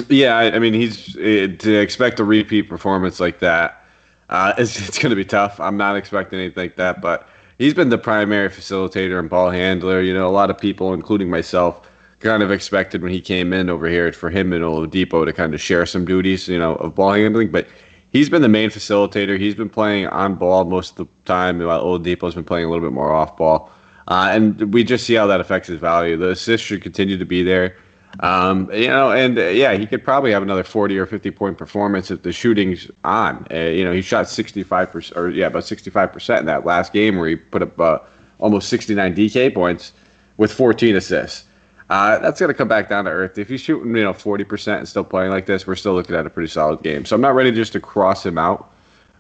[0.09, 3.86] Yeah, I mean, he's eh, to expect a repeat performance like that
[4.29, 5.61] uh, it's it's going to be tough.
[5.61, 10.01] I'm not expecting anything like that, but he's been the primary facilitator and ball handler.
[10.01, 11.89] You know, a lot of people, including myself,
[12.21, 15.55] kind of expected when he came in over here for him and Oladipo to kind
[15.55, 17.51] of share some duties, you know, of ball handling.
[17.51, 17.69] But
[18.11, 19.39] he's been the main facilitator.
[19.39, 22.85] He's been playing on ball most of the time, while Oladipo's been playing a little
[22.85, 23.71] bit more off ball.
[24.09, 26.17] Uh, and we just see how that affects his value.
[26.17, 27.77] The assists should continue to be there.
[28.21, 31.59] Um, you know, and uh, yeah, he could probably have another 40 or 50 point
[31.59, 33.47] performance if the shooting's on.
[33.51, 37.29] Uh, you know, he shot 65%, or yeah, about 65% in that last game where
[37.29, 37.99] he put up uh,
[38.39, 39.93] almost 69 DK points
[40.37, 41.45] with 14 assists.
[41.89, 43.39] Uh, that's going to come back down to earth.
[43.39, 46.27] If he's shooting, you know, 40% and still playing like this, we're still looking at
[46.27, 47.05] a pretty solid game.
[47.05, 48.73] So I'm not ready just to cross him out.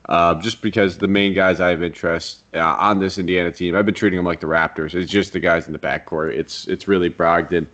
[0.08, 3.86] Uh, just because the main guys I have interest uh, on this Indiana team, I've
[3.86, 4.94] been treating them like the Raptors.
[4.94, 6.32] It's just the guys in the backcourt.
[6.32, 7.66] It's it's really Brogdon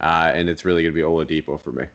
[0.00, 1.86] uh, and it's really going to be Oladipo for me.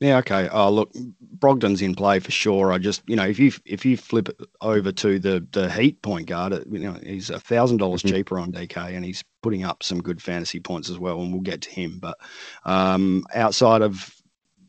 [0.00, 0.48] Yeah, okay.
[0.48, 0.92] Oh, look,
[1.38, 2.72] Brogdon's in play for sure.
[2.72, 4.28] I just, you know, if you if you flip
[4.60, 8.16] over to the the Heat point guard, you know, he's a thousand dollars mm-hmm.
[8.16, 11.20] cheaper on DK, and he's putting up some good fantasy points as well.
[11.20, 12.00] And we'll get to him.
[12.00, 12.18] But
[12.64, 14.12] um, outside of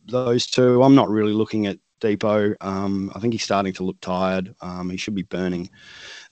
[0.06, 2.56] those two, I'm not really looking at Dipo.
[2.62, 4.54] Um, I think he's starting to look tired.
[4.62, 5.70] Um, he should be burning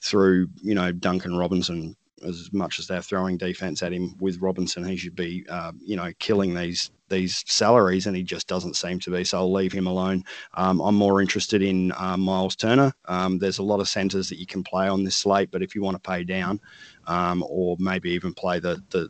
[0.02, 4.84] through, you know, Duncan Robinson as much as they're throwing defense at him with Robinson.
[4.86, 9.00] He should be, uh, you know, killing these these salaries, and he just doesn't seem
[9.00, 9.24] to be.
[9.24, 10.24] So I'll leave him alone.
[10.54, 12.94] Um, I'm more interested in uh, Miles Turner.
[13.06, 15.76] Um, there's a lot of centers that you can play on this slate, but if
[15.76, 16.62] you want to pay down,
[17.08, 19.10] um, or maybe even play the the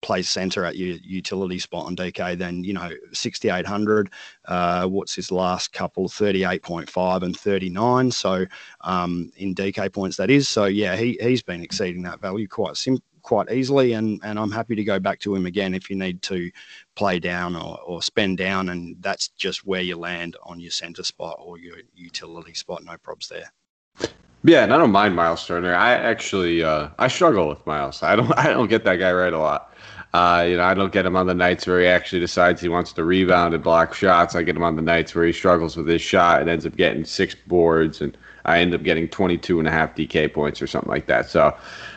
[0.00, 4.10] play center at your utility spot on DK, then you know 6800.
[4.46, 6.08] Uh, what's his last couple?
[6.08, 8.10] 38.5 and 39.
[8.10, 8.46] So
[8.82, 10.48] um, in DK points, that is.
[10.48, 14.50] So yeah, he he's been exceeding that value quite sim- quite easily, and and I'm
[14.50, 16.50] happy to go back to him again if you need to
[16.94, 21.02] play down or, or spend down, and that's just where you land on your center
[21.02, 22.84] spot or your utility spot.
[22.84, 23.52] No probs there.
[24.48, 25.74] Yeah, and I don't mind Miles Turner.
[25.74, 28.02] I actually uh, I struggle with Miles.
[28.02, 29.74] I don't I don't get that guy right a lot.
[30.14, 32.70] Uh, you know, I don't get him on the nights where he actually decides he
[32.70, 34.34] wants to rebound and block shots.
[34.34, 36.74] I get him on the nights where he struggles with his shot and ends up
[36.76, 40.66] getting six boards, and I end up getting 22 and a half DK points or
[40.66, 41.28] something like that.
[41.28, 41.54] So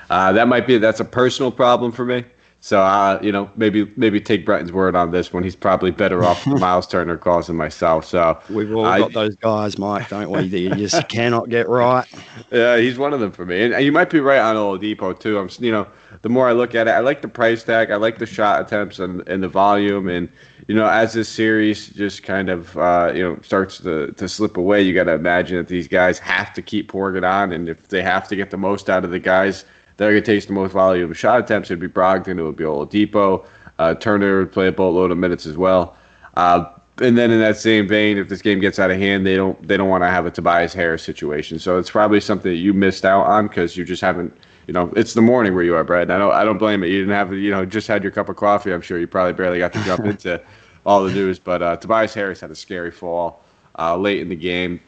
[0.10, 2.26] uh, that might be that's a personal problem for me.
[2.64, 5.42] So uh, you know, maybe maybe take Bretton's word on this one.
[5.42, 8.06] He's probably better off Miles Turner calls than myself.
[8.06, 10.48] So we've all I, got those guys, Mike, don't we?
[10.48, 12.06] That you just cannot get right.
[12.52, 15.40] Yeah, he's one of them for me, and you might be right on Oladipo too.
[15.40, 15.88] I'm, you know,
[16.22, 18.62] the more I look at it, I like the price tag, I like the shot
[18.62, 20.30] attempts and, and the volume, and
[20.68, 24.56] you know, as this series just kind of uh, you know starts to to slip
[24.56, 27.68] away, you got to imagine that these guys have to keep pouring it on, and
[27.70, 29.66] if they have to get the most out of the guys
[29.98, 31.70] that are going to take the most volume of shot attempts.
[31.70, 33.46] It'd be Brogdon, it would be Oladipo.
[33.80, 35.96] Uh, Turner would play a boatload of minutes as well.
[36.38, 36.66] Uh,
[37.02, 39.68] and then in that same vein, if this game gets out of hand, they don't
[39.68, 41.58] they don't want to have a Tobias Harris situation.
[41.58, 44.36] So it's probably something that you missed out on because you just haven't.
[44.68, 46.12] You know, it's the morning where you are, Brad.
[46.12, 46.88] I don't I don't blame it.
[46.88, 48.72] You didn't have you know just had your cup of coffee.
[48.72, 50.42] I'm sure you probably barely got to jump into
[50.86, 51.40] all the news.
[51.40, 53.42] But uh, Tobias Harris had a scary fall
[53.80, 54.80] uh, late in the game.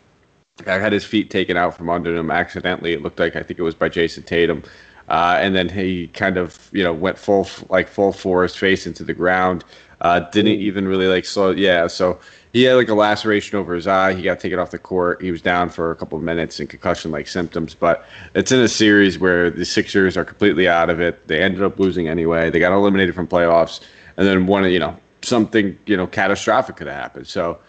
[0.68, 2.94] I had his feet taken out from under him accidentally.
[2.94, 4.62] It looked like I think it was by Jayson Tatum.
[5.10, 9.04] Uh, and then he kind of you know went full like full force face into
[9.04, 9.63] the ground.
[10.02, 11.52] Uh, didn't even really like slow.
[11.52, 12.20] Yeah, so
[12.52, 14.13] he had like a laceration over his eye.
[14.13, 15.22] He got taken off the court.
[15.22, 17.74] He was down for a couple of minutes and concussion like symptoms.
[17.74, 21.28] But it's in a series where the Sixers are completely out of it.
[21.28, 22.50] They ended up losing anyway.
[22.50, 23.80] They got eliminated from playoffs,
[24.18, 27.28] and then one you know something you know catastrophic could have happened.
[27.28, 27.60] So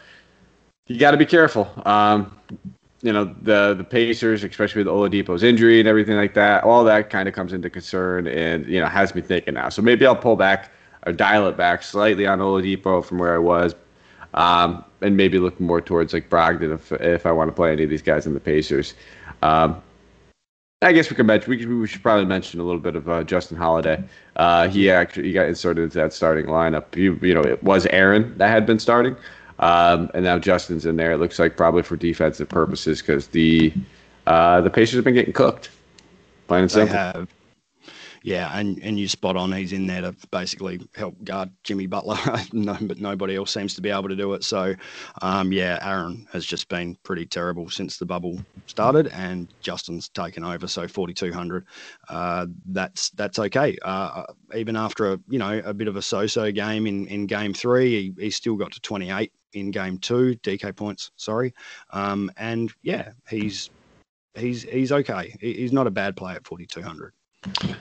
[0.86, 1.70] you got to be careful.
[1.86, 2.36] Um,
[3.04, 7.10] you know the the Pacers, especially with Oladipo's injury and everything like that, all that
[7.10, 9.68] kind of comes into concern, and you know has me thinking now.
[9.68, 10.72] So maybe I'll pull back
[11.06, 13.74] or dial it back slightly on Oladipo from where I was,
[14.32, 17.84] um, and maybe look more towards like Brogdon if if I want to play any
[17.84, 18.94] of these guys in the Pacers.
[19.42, 19.82] Um,
[20.80, 23.22] I guess we could mention we, we should probably mention a little bit of uh,
[23.22, 24.02] Justin Holiday.
[24.36, 26.96] Uh, he actually he got inserted into that starting lineup.
[26.96, 29.14] You, you know, it was Aaron that had been starting.
[29.58, 31.12] Um, and now Justin's in there.
[31.12, 33.72] It looks like probably for defensive purposes because the
[34.26, 35.70] uh, the Pacers have been getting cooked.
[36.48, 36.92] Plain and simple.
[36.92, 37.28] They have.
[38.24, 39.52] Yeah, and, and you spot on.
[39.52, 42.16] He's in there to basically help guard Jimmy Butler.
[42.54, 44.42] no, but nobody else seems to be able to do it.
[44.44, 44.74] So,
[45.20, 50.42] um, yeah, Aaron has just been pretty terrible since the bubble started, and Justin's taken
[50.42, 50.66] over.
[50.66, 51.66] So forty two hundred.
[52.08, 53.76] Uh, that's that's okay.
[53.82, 57.52] Uh, even after a you know a bit of a so-so game in, in game
[57.52, 61.54] three, he, he still got to twenty eight in game two, DK points, sorry.
[61.90, 63.70] Um, and yeah, he's
[64.34, 65.34] he's he's okay.
[65.40, 67.12] He's not a bad play at 4200.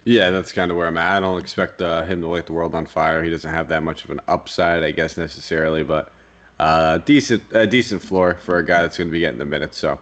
[0.05, 1.17] Yeah, that's kind of where I'm at.
[1.17, 3.23] I don't expect uh, him to light the world on fire.
[3.23, 6.11] He doesn't have that much of an upside, I guess, necessarily, but
[6.59, 9.77] uh, decent a decent floor for a guy that's going to be getting the minutes.
[9.77, 9.99] So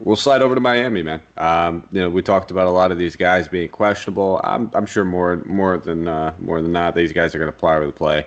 [0.00, 1.22] we'll slide over to Miami, man.
[1.36, 4.40] Um, you know, we talked about a lot of these guys being questionable.
[4.44, 7.58] I'm, I'm sure more more than uh, more than not, these guys are going to
[7.58, 8.26] play with the play.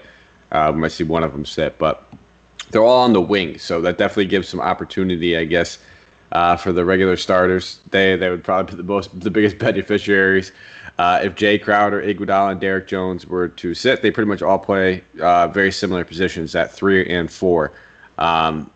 [0.52, 2.09] Uh, we might see one of them sit, but
[2.72, 5.80] they're all on the wing, so that definitely gives some opportunity, I guess,
[6.32, 7.80] uh, for the regular starters.
[7.92, 10.52] They they would probably be the most the biggest beneficiaries.
[10.98, 14.60] Uh, if Jay Crowder, Iguodala, and Derrick Jones were to sit, they pretty much all
[14.60, 17.72] play uh, very similar positions at three and four.
[18.18, 18.70] Um,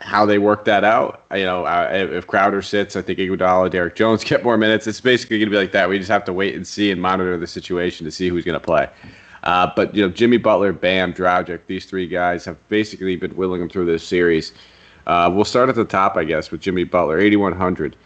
[0.00, 3.94] how they work that out, you know, uh, if Crowder sits, I think Iguodala, Derrick
[3.94, 4.88] Jones get more minutes.
[4.88, 5.88] It's basically going to be like that.
[5.88, 8.58] We just have to wait and see and monitor the situation to see who's going
[8.58, 8.88] to play.
[9.44, 13.60] Uh, but you know, Jimmy Butler, Bam, Dragic, these three guys have basically been willing
[13.60, 14.52] them through this series.
[15.06, 17.96] Uh, we'll start at the top, I guess, with Jimmy Butler, 8100.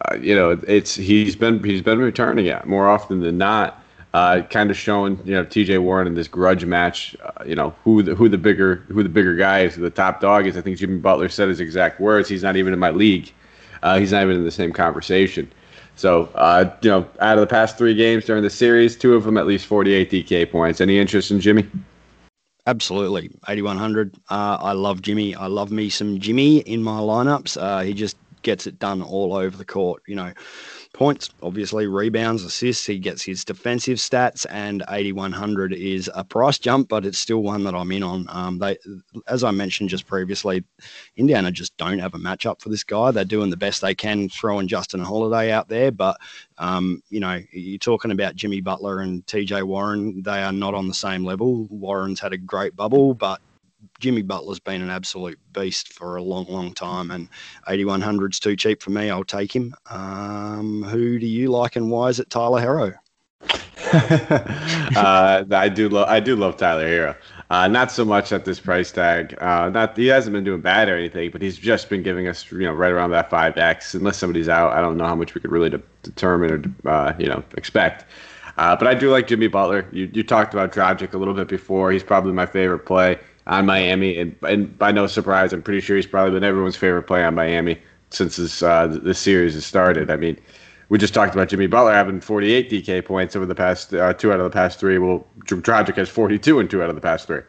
[0.00, 3.82] Uh, you know, it's he's been he's been returning it more often than not.
[4.14, 5.78] Uh, kind of showing you know T.J.
[5.78, 7.14] Warren in this grudge match.
[7.22, 9.90] Uh, you know who the who the bigger who the bigger guy is, who the
[9.90, 10.56] top dog is.
[10.56, 12.28] I think Jimmy Butler said his exact words.
[12.28, 13.32] He's not even in my league.
[13.82, 15.50] Uh, he's not even in the same conversation.
[15.98, 19.24] So uh, you know, out of the past three games during the series, two of
[19.24, 20.80] them at least 48 DK points.
[20.80, 21.68] Any interest in Jimmy?
[22.68, 24.14] Absolutely, 8100.
[24.30, 25.34] Uh, I love Jimmy.
[25.34, 27.60] I love me some Jimmy in my lineups.
[27.60, 30.04] Uh, he just gets it done all over the court.
[30.06, 30.32] You know,
[30.98, 32.84] points, obviously, rebounds, assists.
[32.84, 37.62] He gets his defensive stats, and 8100 is a price jump, but it's still one
[37.64, 38.26] that I'm in on.
[38.28, 38.76] Um, they,
[39.28, 40.64] as I mentioned just previously,
[41.16, 43.12] Indiana just don't have a matchup for this guy.
[43.12, 46.16] They're doing the best they can, throwing Justin Holiday out there, but
[46.58, 50.20] um, you know, you're talking about Jimmy Butler and TJ Warren.
[50.22, 51.68] They are not on the same level.
[51.70, 53.40] Warren's had a great bubble, but
[54.00, 57.28] Jimmy Butler's been an absolute beast for a long, long time, and
[57.68, 59.10] 8100's too cheap for me.
[59.10, 59.74] I'll take him.
[59.90, 62.94] Um, who do you like, and why is it Tyler Herro?
[63.92, 67.16] uh, I do love I do love Tyler Herro.
[67.50, 69.34] Uh, not so much at this price tag.
[69.40, 72.50] Uh, not he hasn't been doing bad or anything, but he's just been giving us
[72.52, 73.94] you know right around that five x.
[73.94, 77.14] Unless somebody's out, I don't know how much we could really de- determine or uh,
[77.18, 78.04] you know expect.
[78.58, 79.88] Uh, but I do like Jimmy Butler.
[79.92, 81.90] You you talked about Dragic a little bit before.
[81.92, 85.96] He's probably my favorite play on Miami, and, and by no surprise, I'm pretty sure
[85.96, 87.78] he's probably been everyone's favorite play on Miami
[88.10, 90.10] since this uh, this series has started.
[90.10, 90.38] I mean,
[90.90, 94.32] we just talked about Jimmy Butler having 48 DK points over the past uh, two
[94.32, 94.98] out of the past three.
[94.98, 97.40] Well, Dragic has 42 and two out of the past three.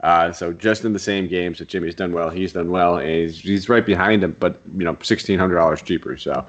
[0.00, 3.08] Uh, so just in the same games that Jimmy's done well, he's done well, and
[3.08, 6.16] he's, he's right behind him, but you know, sixteen hundred dollars cheaper.
[6.16, 6.44] So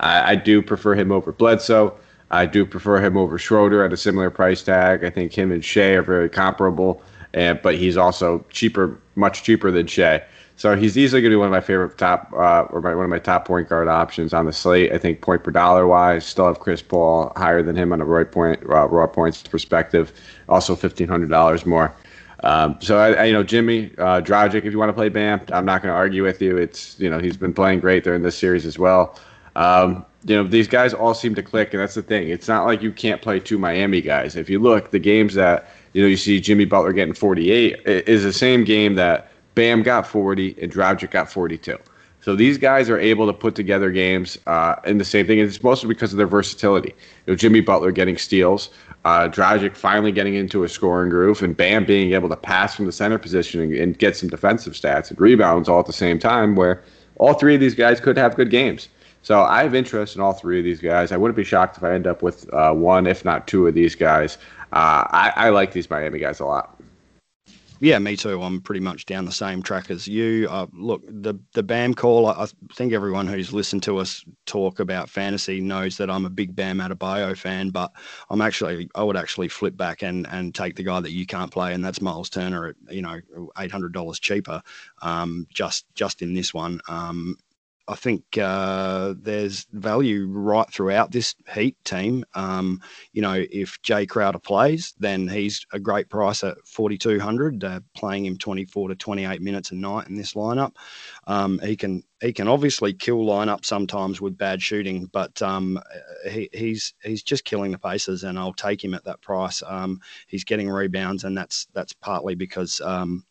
[0.00, 1.98] I, I do prefer him over Bledsoe.
[2.30, 5.04] I do prefer him over Schroeder at a similar price tag.
[5.04, 7.02] I think him and Shai are very comparable
[7.34, 10.22] and but he's also cheaper, much cheaper than Shai.
[10.56, 13.04] So he's easily going to be one of my favorite top, uh, or my, one
[13.04, 14.92] of my top point guard options on the slate.
[14.92, 18.04] I think point per dollar wise, still have Chris Paul higher than him on a
[18.04, 20.12] raw point, uh, raw points perspective.
[20.48, 21.92] Also fifteen hundred dollars more.
[22.44, 25.40] Um, so I, I, you know, Jimmy uh, Dragic, if you want to play Bam,
[25.50, 26.56] I'm not going to argue with you.
[26.56, 29.18] It's you know he's been playing great during this series as well.
[29.56, 32.28] Um, you know these guys all seem to click, and that's the thing.
[32.28, 34.36] It's not like you can't play two Miami guys.
[34.36, 38.08] If you look, the games that you know, you see Jimmy Butler getting 48 it
[38.08, 41.78] is the same game that Bam got 40 and Dragic got 42.
[42.20, 45.40] So these guys are able to put together games uh, in the same thing.
[45.40, 46.94] And it's mostly because of their versatility.
[47.26, 48.70] You know, Jimmy Butler getting steals,
[49.04, 52.86] uh, Dragic finally getting into a scoring groove, and Bam being able to pass from
[52.86, 56.18] the center position and, and get some defensive stats and rebounds all at the same
[56.18, 56.56] time.
[56.56, 56.82] Where
[57.16, 58.88] all three of these guys could have good games.
[59.20, 61.12] So I have interest in all three of these guys.
[61.12, 63.74] I wouldn't be shocked if I end up with uh, one, if not two, of
[63.74, 64.38] these guys
[64.74, 66.80] uh, I, I like these Miami guys a lot.
[67.80, 68.42] Yeah, me too.
[68.42, 70.48] I'm pretty much down the same track as you.
[70.50, 72.26] Uh, look, the the Bam call.
[72.26, 76.56] I think everyone who's listened to us talk about fantasy knows that I'm a big
[76.56, 77.70] Bam Adebayo fan.
[77.70, 77.92] But
[78.30, 81.50] I'm actually, I would actually flip back and and take the guy that you can't
[81.50, 83.20] play, and that's Miles Turner at you know
[83.58, 84.62] eight hundred dollars cheaper.
[85.02, 86.80] Um, just just in this one.
[86.88, 87.36] Um,
[87.86, 92.24] I think uh, there's value right throughout this Heat team.
[92.34, 92.80] Um,
[93.12, 97.62] you know, if Jae Crowder plays, then he's a great price at 4,200.
[97.62, 100.76] Uh, playing him 24 to 28 minutes a night in this lineup,
[101.26, 105.78] um, he can he can obviously kill lineup sometimes with bad shooting, but um,
[106.30, 109.62] he, he's he's just killing the paces, and I'll take him at that price.
[109.66, 112.80] Um, he's getting rebounds, and that's that's partly because.
[112.80, 113.24] Um,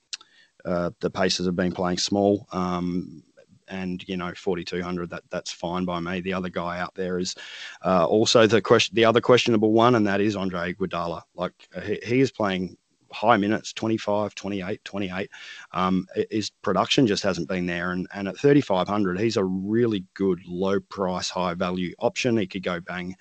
[0.65, 2.47] uh, the Pacers have been playing small.
[2.53, 3.21] Um,
[3.67, 6.21] and you know 4200 that that's fine by me.
[6.21, 7.35] The other guy out there is
[7.83, 11.21] uh, also the question the other questionable one and that is andre iguodala.
[11.35, 12.77] Like he, he is playing
[13.13, 15.29] high minutes 25 28 28
[15.71, 20.39] um, his production just hasn't been there and, and at 3500 he's a really good
[20.47, 22.37] low price high value option.
[22.37, 23.15] He could go bang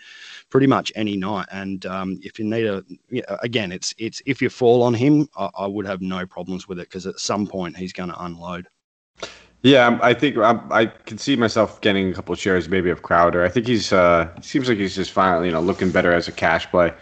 [0.50, 2.82] pretty much any night and um, if you need a
[3.42, 6.78] again it's it's if you fall on him i, I would have no problems with
[6.78, 8.66] it because at some point he's going to unload
[9.62, 13.02] yeah, I think I, I can see myself getting a couple of shares, maybe of
[13.02, 13.44] Crowder.
[13.44, 16.32] I think he's uh, seems like he's just finally, you know, looking better as a
[16.32, 16.92] cash play.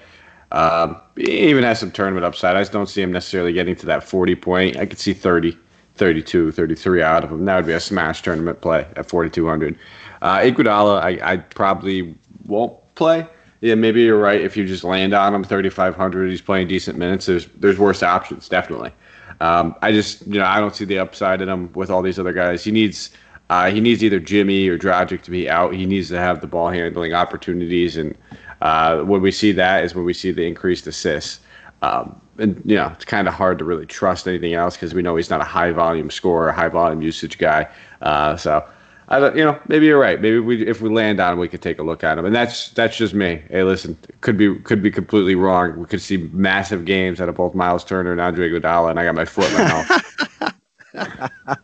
[0.53, 2.57] Um, he even has some tournament upside.
[2.57, 4.77] I just don't see him necessarily getting to that 40 point.
[4.77, 5.57] I could see 30,
[5.95, 7.45] 32, 33 out of him.
[7.45, 9.79] That would be a smash tournament play at 4,200.
[10.23, 13.27] Uh, Iguodala, I, I probably won't play.
[13.61, 14.41] Yeah, maybe you're right.
[14.41, 17.27] If you just land on him 3,500, he's playing decent minutes.
[17.27, 18.93] There's there's worse options, definitely.
[19.41, 22.19] Um, I just, you know, I don't see the upside in him with all these
[22.19, 22.63] other guys.
[22.63, 23.11] He needs,
[23.49, 25.75] uh, he needs either Jimmy or Dragic to be out.
[25.75, 28.17] He needs to have the ball handling opportunities, and
[28.61, 31.41] uh, when we see that is when we see the increased assists.
[31.83, 35.03] Um, and you know, it's kind of hard to really trust anything else because we
[35.03, 37.69] know he's not a high volume scorer, high volume usage guy.
[38.03, 38.67] Uh, so
[39.13, 40.21] I don't, you know, maybe you're right.
[40.21, 42.25] Maybe we, if we land on him, we could take a look at him.
[42.25, 43.43] And that's that's just me.
[43.51, 45.77] Hey, listen, could be could be completely wrong.
[45.79, 49.05] We could see massive games out of both Miles Turner and Andre Iguodala, and I
[49.05, 51.59] got my foot in my mouth.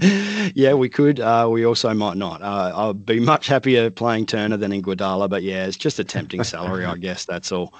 [0.54, 1.18] yeah, we could.
[1.18, 2.42] Uh, we also might not.
[2.42, 6.04] Uh, I'd be much happier playing Turner than in Iguodala, but yeah, it's just a
[6.04, 7.24] tempting salary, I guess.
[7.24, 7.74] That's all.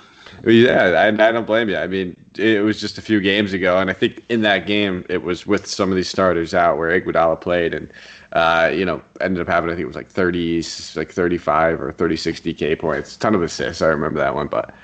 [0.45, 1.77] Yeah, I, I don't blame you.
[1.77, 5.05] I mean, it was just a few games ago, and I think in that game
[5.09, 7.93] it was with some of these starters out where Iguodala played, and
[8.35, 10.63] uh, you know, ended up having I think it was like 30,
[10.97, 13.17] like 35 or 36 DK points.
[13.17, 13.81] Ton of assists.
[13.81, 14.49] I remember that one.
[14.49, 14.75] But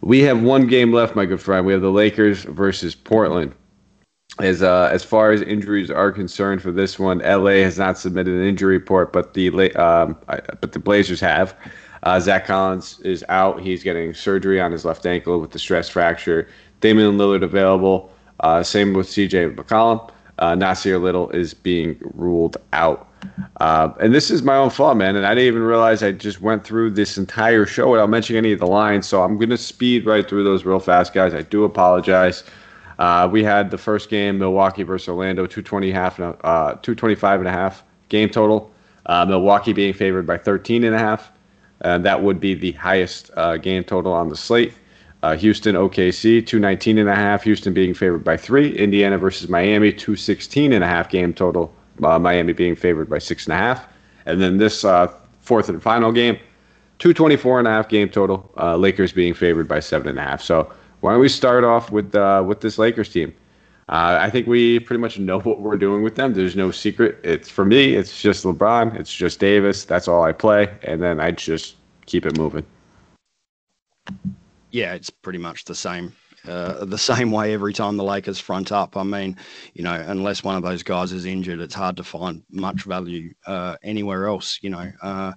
[0.00, 1.64] we have one game left, my good friend.
[1.64, 3.54] We have the Lakers versus Portland.
[4.40, 8.34] As uh, as far as injuries are concerned for this one, LA has not submitted
[8.34, 11.56] an injury report, but the um, but the Blazers have.
[12.04, 13.60] Uh, Zach Collins is out.
[13.60, 16.48] He's getting surgery on his left ankle with the stress fracture.
[16.80, 18.12] Damian Lillard available.
[18.40, 20.08] Uh, same with CJ McCollum
[20.38, 23.08] uh, Nassir Little is being ruled out.
[23.60, 25.16] Uh, and this is my own fault, man.
[25.16, 28.52] And I didn't even realize I just went through this entire show without mentioning any
[28.52, 29.06] of the lines.
[29.06, 31.34] So I'm going to speed right through those real fast, guys.
[31.34, 32.44] I do apologize.
[32.98, 36.32] Uh, we had the first game, Milwaukee versus Orlando, 220 half, uh,
[36.82, 38.72] 225 and a half game total.
[39.06, 41.30] Uh, Milwaukee being favored by 13 and a half.
[41.82, 44.74] And that would be the highest uh, game total on the slate.
[45.22, 47.42] Uh, Houston, OKC, 219 and a half.
[47.42, 48.76] Houston being favored by three.
[48.76, 51.74] Indiana versus Miami, 216 and a half game total.
[52.02, 53.86] Uh, Miami being favored by six and a half.
[54.26, 56.36] And then this uh, fourth and final game,
[56.98, 58.48] 224 and a half game total.
[58.56, 60.40] Uh, Lakers being favored by seven and a half.
[60.40, 63.34] So why don't we start off with uh, with this Lakers team?
[63.88, 66.34] Uh, I think we pretty much know what we're doing with them.
[66.34, 67.18] There's no secret.
[67.24, 67.94] It's for me.
[67.94, 68.94] It's just LeBron.
[69.00, 69.84] It's just Davis.
[69.84, 72.64] That's all I play, and then I just keep it moving
[74.70, 76.14] yeah, it's pretty much the same.
[76.46, 78.96] Uh, the same way every time the Lakers front up.
[78.96, 79.36] I mean,
[79.74, 83.34] you know, unless one of those guys is injured, it's hard to find much value
[83.46, 84.58] uh, anywhere else.
[84.62, 85.32] You know, uh,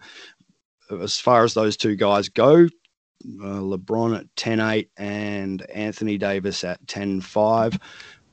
[1.01, 6.85] as far as those two guys go, uh, LeBron at 10-8 and Anthony Davis at
[6.85, 7.79] 10-5.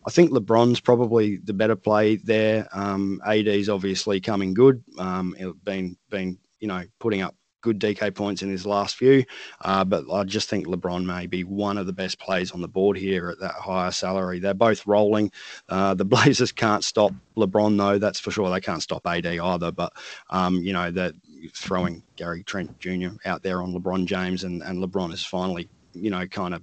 [0.06, 2.68] I think LeBron's probably the better play there.
[2.72, 4.82] Um, AD's obviously coming good.
[4.98, 5.34] Um,
[5.64, 9.24] been been you know putting up good DK points in his last few.
[9.62, 12.68] Uh, but I just think LeBron may be one of the best plays on the
[12.68, 14.38] board here at that higher salary.
[14.38, 15.30] They're both rolling.
[15.68, 18.50] Uh, the Blazers can't stop LeBron, though, that's for sure.
[18.50, 19.72] They can't stop AD either.
[19.72, 19.92] But,
[20.30, 21.14] um, you know, that
[21.54, 23.10] throwing Gary Trent Jr.
[23.24, 26.62] out there on LeBron James, and, and LeBron is finally, you know, kind of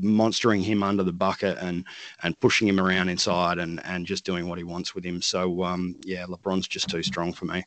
[0.00, 1.84] monstering him under the bucket and
[2.22, 5.20] and pushing him around inside and and just doing what he wants with him.
[5.20, 7.62] So um, yeah, LeBron's just too strong for me.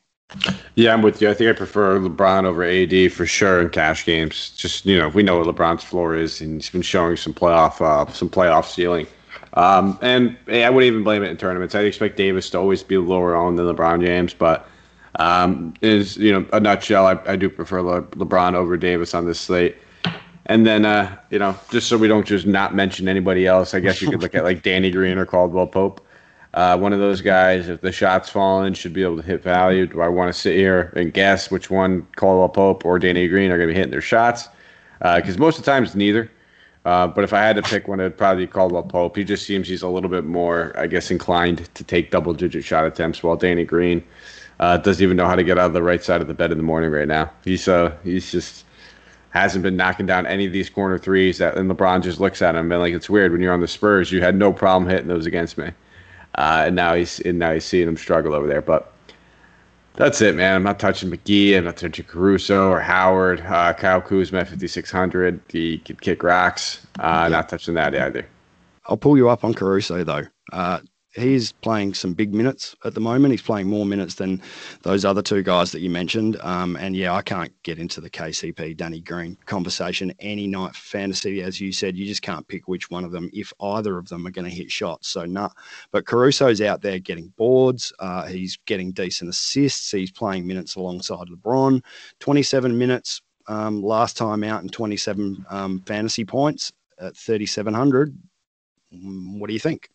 [0.74, 1.30] Yeah, I'm with you.
[1.30, 4.50] I think I prefer LeBron over AD for sure in cash games.
[4.50, 7.80] Just you know, we know what LeBron's floor is, and he's been showing some playoff,
[7.80, 9.06] uh, some playoff ceiling.
[9.54, 11.74] Um, and hey, I wouldn't even blame it in tournaments.
[11.74, 14.68] I expect Davis to always be lower on than LeBron James, but
[15.18, 17.06] um, is you know a nutshell.
[17.06, 19.76] I, I do prefer Le- LeBron over Davis on this slate.
[20.48, 23.80] And then uh, you know, just so we don't just not mention anybody else, I
[23.80, 26.05] guess you could look at like Danny Green or Caldwell Pope.
[26.56, 29.86] Uh, one of those guys, if the shot's falling, should be able to hit value.
[29.86, 33.50] Do I want to sit here and guess which one Caldwell Pope or Danny Green
[33.50, 34.48] are going to be hitting their shots?
[34.98, 36.30] Because uh, most of the time it's neither.
[36.86, 39.16] Uh, but if I had to pick one, it'd probably be Caldwell Pope.
[39.16, 42.64] He just seems he's a little bit more, I guess, inclined to take double digit
[42.64, 44.02] shot attempts, while Danny Green
[44.58, 46.52] uh, doesn't even know how to get out of the right side of the bed
[46.52, 47.30] in the morning right now.
[47.44, 48.64] He's uh, he's just
[49.28, 52.54] hasn't been knocking down any of these corner threes that and LeBron just looks at
[52.54, 55.08] him and like it's weird when you're on the Spurs you had no problem hitting
[55.08, 55.70] those against me.
[56.36, 58.62] Uh, and now he's and now he's seeing him struggle over there.
[58.62, 58.92] But
[59.94, 60.54] that's it, man.
[60.54, 61.56] I'm not touching McGee.
[61.56, 63.40] I'm not touching Caruso or Howard.
[63.40, 65.40] Uh, Kyle Kuzma, 5600.
[65.48, 66.86] He could kick rocks.
[66.98, 67.28] Uh, yeah.
[67.28, 68.26] Not touching that either.
[68.86, 70.24] I'll pull you up on Caruso though.
[70.52, 70.80] Uh,
[71.16, 73.32] he's playing some big minutes at the moment.
[73.32, 74.40] He's playing more minutes than
[74.82, 76.38] those other two guys that you mentioned.
[76.42, 81.42] Um, and yeah, I can't get into the KCP Danny Green conversation any night fantasy.
[81.42, 84.26] As you said, you just can't pick which one of them if either of them
[84.26, 85.08] are going to hit shots.
[85.08, 85.48] So nah.
[85.90, 87.92] But Caruso's out there getting boards.
[87.98, 89.90] Uh, he's getting decent assists.
[89.90, 91.82] He's playing minutes alongside LeBron.
[92.20, 98.16] 27 minutes um, last time out and 27 um, fantasy points at 3,700.
[98.92, 99.88] Mm, what do you think?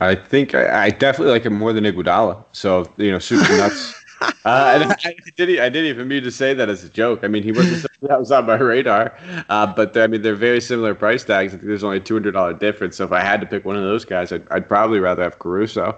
[0.00, 2.44] I think I, I, definitely like him more than Iguodala.
[2.52, 3.94] So you know, super nuts.
[4.20, 4.32] uh,
[4.74, 7.20] and I, I, did I didn't even mean to say that as a joke.
[7.22, 9.16] I mean, he wasn't that was on my radar.
[9.48, 11.52] Uh, but I mean, they're very similar price tags.
[11.52, 12.96] I think there's only a two hundred dollar difference.
[12.96, 15.38] So if I had to pick one of those guys, I'd, I'd probably rather have
[15.38, 15.96] Caruso.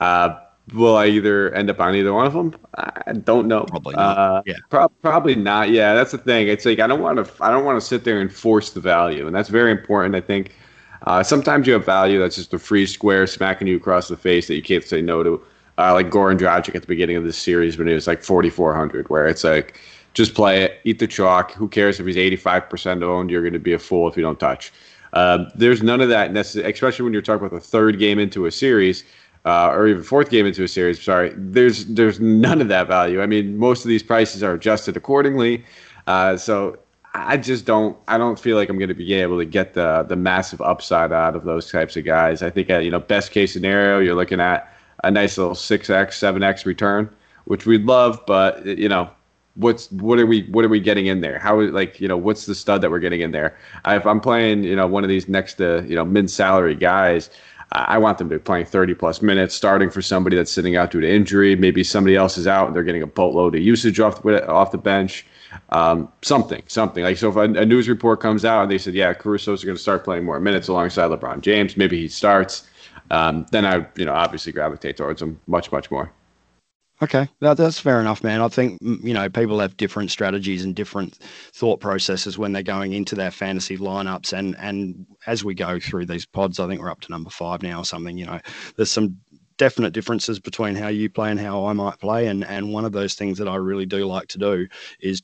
[0.00, 0.36] Uh,
[0.74, 2.54] will I either end up on either one of them?
[2.76, 3.64] I don't know.
[3.64, 4.18] Probably not.
[4.18, 4.54] Uh, yeah.
[4.68, 5.70] Pro- probably not.
[5.70, 6.48] Yeah, that's the thing.
[6.48, 7.44] It's like I don't want to.
[7.44, 10.14] I don't want to sit there and force the value, and that's very important.
[10.14, 10.52] I think
[11.06, 14.46] uh, sometimes you have value that's just a free square smacking you across the face
[14.48, 15.42] that you can't say no to.
[15.78, 19.08] uh, like Goran Dragic at the beginning of this series when he was like 4,400,
[19.08, 19.80] where it's like,
[20.12, 21.52] just play it, eat the chalk.
[21.52, 23.30] Who cares if he's 85% owned?
[23.30, 24.72] You're going to be a fool if you don't touch.
[25.12, 28.46] Uh, there's none of that necessary, especially when you're talking about the third game into
[28.46, 29.04] a series.
[29.46, 31.02] Uh, or even fourth game into a series.
[31.02, 33.22] Sorry, there's there's none of that value.
[33.22, 35.64] I mean, most of these prices are adjusted accordingly.
[36.06, 36.78] Uh, so
[37.14, 40.04] I just don't I don't feel like I'm going to be able to get the
[40.08, 42.42] the massive upside out of those types of guys.
[42.42, 45.90] I think uh, you know best case scenario you're looking at a nice little six
[45.90, 47.10] x seven x return,
[47.44, 49.10] which we'd love, but you know
[49.54, 51.38] what's what are we what are we getting in there?
[51.38, 53.58] How like you know what's the stud that we're getting in there?
[53.86, 57.30] If I'm playing you know one of these next to you know mid salary guys,
[57.72, 60.90] I want them to be playing 30 plus minutes, starting for somebody that's sitting out
[60.90, 61.56] due to injury.
[61.56, 64.70] Maybe somebody else is out and they're getting a boatload of usage off the off
[64.70, 65.26] the bench.
[65.70, 67.28] Um, something, something like so.
[67.28, 70.04] If a, a, news report comes out and they said, "Yeah, Caruso's going to start
[70.04, 72.68] playing more minutes alongside LeBron James," maybe he starts.
[73.10, 76.12] Um, then I, you know, obviously gravitate towards him much, much more.
[77.02, 78.42] Okay, that, that's fair enough, man.
[78.42, 81.16] I think you know people have different strategies and different
[81.54, 86.06] thought processes when they're going into their fantasy lineups, and and as we go through
[86.06, 88.18] these pods, I think we're up to number five now or something.
[88.18, 88.40] You know,
[88.76, 89.16] there's some
[89.56, 92.92] definite differences between how you play and how I might play, and and one of
[92.92, 94.66] those things that I really do like to do
[95.00, 95.22] is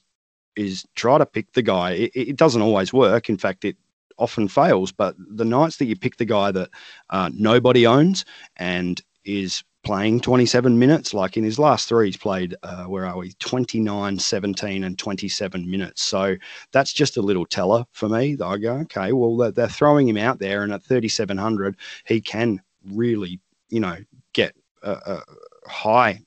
[0.57, 1.93] is try to pick the guy.
[1.93, 3.29] It, it doesn't always work.
[3.29, 3.77] In fact, it
[4.19, 4.93] often fails.
[4.93, 6.71] But the nights that you pick the guy that
[7.11, 8.25] uh, nobody owns
[8.57, 11.15] and is playing 27 minutes.
[11.15, 15.71] Like in his last three, he's played, uh, where are we, 29, 17, and 27
[15.71, 16.03] minutes.
[16.03, 16.37] So
[16.73, 18.37] that's just a little teller for me.
[18.43, 23.41] I go, okay, well, they're throwing him out there, and at 3,700, he can really,
[23.69, 23.97] you know,
[24.33, 25.23] get a, a
[25.69, 26.21] high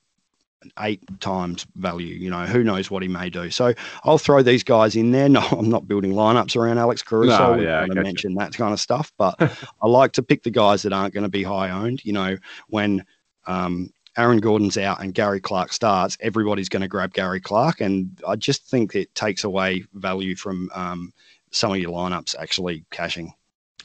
[0.80, 2.14] eight times value.
[2.14, 3.50] You know, who knows what he may do.
[3.50, 5.20] So I'll throw these guys in there.
[5.30, 7.54] No, I'm not building lineups around Alex Caruso.
[7.54, 9.36] No, yeah, I mention that kind of stuff, but
[9.82, 12.04] I like to pick the guys that aren't going to be high owned.
[12.04, 12.36] You know,
[12.68, 13.04] when
[13.46, 17.80] um, Aaron Gordon's out and Gary Clark starts, everybody's going to grab Gary Clark.
[17.80, 21.12] And I just think it takes away value from um,
[21.52, 23.32] some of your lineups actually cashing.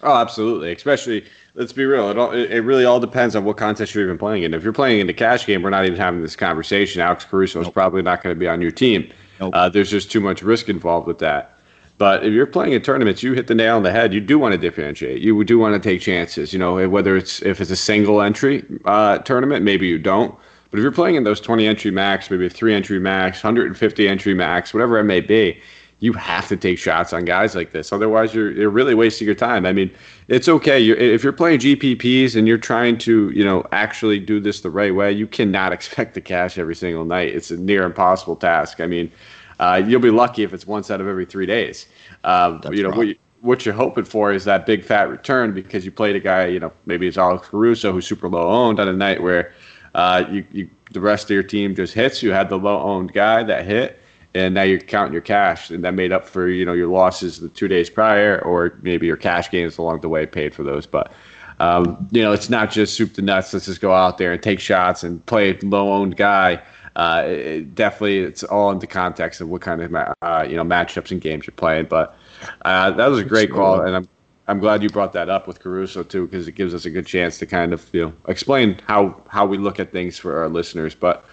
[0.02, 0.72] Oh, absolutely.
[0.74, 2.10] Especially, let's be real.
[2.10, 4.54] It, all, it really all depends on what contest you're even playing in.
[4.54, 7.02] If you're playing in the cash game, we're not even having this conversation.
[7.02, 7.68] Alex Caruso nope.
[7.70, 9.12] is probably not going to be on your team.
[9.40, 9.54] Nope.
[9.54, 11.52] Uh, there's just too much risk involved with that.
[11.98, 14.14] But if you're playing in tournaments, you hit the nail on the head.
[14.14, 15.22] You do want to differentiate.
[15.22, 16.52] You do want to take chances.
[16.52, 20.36] You know, whether it's if it's a single entry uh, tournament, maybe you don't.
[20.72, 24.34] But if you're playing in those 20 entry max, maybe three entry max, 150 entry
[24.34, 25.62] max, whatever it may be,
[26.06, 27.92] you have to take shots on guys like this.
[27.92, 29.66] Otherwise, you're you're really wasting your time.
[29.66, 29.92] I mean,
[30.28, 34.40] it's okay you're, if you're playing GPPs and you're trying to you know actually do
[34.40, 35.12] this the right way.
[35.12, 37.36] You cannot expect to cash every single night.
[37.36, 38.80] It's a near impossible task.
[38.80, 39.12] I mean
[39.60, 41.88] uh, you'll be lucky if it's once out of every three days.
[42.24, 43.08] Um, you know, what,
[43.42, 46.60] what, you're hoping for is that big fat return because you played a guy, you
[46.60, 49.54] know, maybe it's Alex Caruso who's super low owned on a night where
[49.94, 52.22] uh, you, you the rest of your team just hits.
[52.22, 54.00] You had the low owned guy that hit,
[54.36, 57.40] and now you're counting your cash, and that made up for you know your losses
[57.40, 60.86] the two days prior, or maybe your cash gains along the way paid for those.
[60.86, 61.12] But
[61.60, 63.54] um, you know, it's not just soup to nuts.
[63.54, 66.62] Let's just go out there and take shots and play a low owned guy
[66.96, 71.12] uh, it, definitely it's all into context of what kind of uh, you know matchups
[71.12, 71.86] and games you're playing.
[71.86, 72.18] But
[72.64, 74.08] uh, that was a great call, and I'm
[74.48, 77.06] I'm glad you brought that up with Caruso too, because it gives us a good
[77.06, 80.48] chance to kind of you know explain how how we look at things for our
[80.48, 80.96] listeners.
[80.96, 81.26] But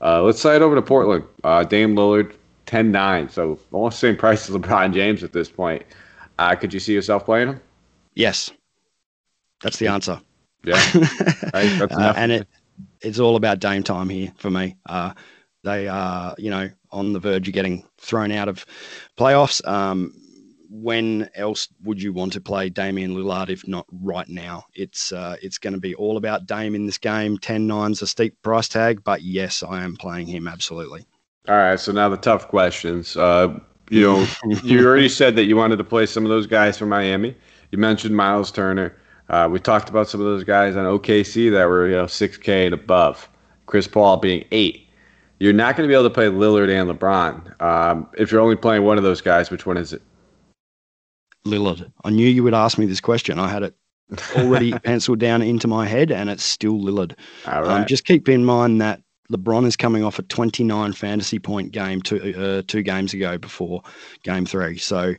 [0.00, 1.24] uh, let's slide over to Portland.
[1.42, 2.34] Uh, Dame Lillard,
[2.68, 5.82] 10-9, so almost same price as LeBron James at this point.
[6.38, 7.60] Uh, could you see yourself playing him?
[8.14, 8.50] Yes,
[9.62, 10.20] that's the answer.
[10.64, 10.82] Yeah,
[11.54, 12.48] right, uh, and it
[13.00, 14.76] it's all about Dame time here for me.
[14.86, 15.14] Uh,
[15.64, 18.64] they are, you know, on the verge of getting thrown out of
[19.16, 19.66] playoffs.
[19.66, 20.14] Um,
[20.70, 24.66] when else would you want to play Damian Lillard if not right now?
[24.74, 27.38] It's uh, it's going to be all about Dame in this game.
[27.38, 31.06] 10-9's a steep price tag, but yes, I am playing him absolutely.
[31.48, 33.16] All right, so now the tough questions.
[33.16, 33.58] Uh,
[33.90, 34.26] you know,
[34.62, 37.34] you already said that you wanted to play some of those guys from Miami.
[37.70, 38.94] You mentioned Miles Turner.
[39.30, 42.66] Uh, we talked about some of those guys on OKC that were you know 6K
[42.66, 43.28] and above.
[43.66, 44.88] Chris Paul being eight.
[45.40, 47.62] You're not going to be able to play Lillard and LeBron.
[47.62, 50.02] Um, if you're only playing one of those guys, which one is it?
[51.46, 51.90] Lillard.
[52.04, 53.38] I knew you would ask me this question.
[53.38, 53.76] I had it
[54.36, 57.14] already penciled down into my head, and it's still Lillard.
[57.46, 57.82] All um.
[57.82, 59.00] Um, just keep in mind that
[59.32, 63.82] LeBron is coming off a 29 fantasy point game two, uh, two games ago before
[64.22, 64.78] game three.
[64.78, 65.14] So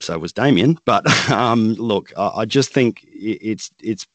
[0.00, 0.78] so was Damian.
[0.84, 4.06] But um, look, I, I, just think it's it's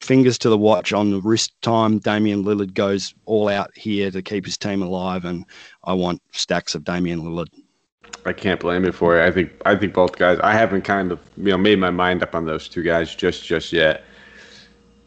[0.00, 1.98] fingers to the watch on the wrist time.
[1.98, 5.44] Damian Lillard goes all out here to keep his team alive, and
[5.84, 7.48] I want stacks of Damian Lillard.
[8.26, 9.26] I can't blame it for it.
[9.26, 10.38] I think I think both guys.
[10.40, 13.44] I haven't kind of you know made my mind up on those two guys just
[13.44, 14.04] just yet.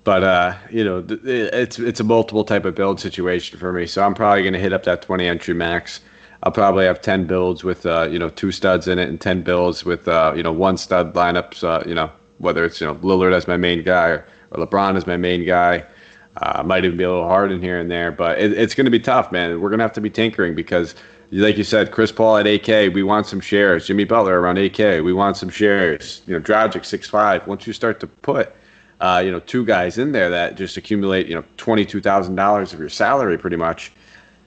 [0.04, 3.86] But uh, you know, it's it's a multiple type of build situation for me.
[3.86, 6.02] So I'm probably going to hit up that 20 entry max.
[6.44, 9.44] I'll probably have 10 builds with uh, you know two studs in it, and 10
[9.44, 11.64] builds with uh, you know one stud lineups.
[11.64, 14.98] Uh, you know, whether it's you know Lillard as my main guy or, or LeBron
[14.98, 15.86] as my main guy.
[16.38, 18.86] Uh, might even be a little hard in here and there, but it, it's going
[18.86, 19.62] to be tough, man.
[19.62, 20.96] We're going to have to be tinkering because
[21.32, 23.86] like you said, Chris Paul at AK, we want some shares.
[23.86, 26.24] Jimmy Butler around AK, we want some shares.
[26.26, 27.46] You know, Dragic six five.
[27.48, 28.52] Once you start to put,
[29.00, 32.36] uh, you know, two guys in there that just accumulate, you know, twenty two thousand
[32.36, 33.92] dollars of your salary, pretty much.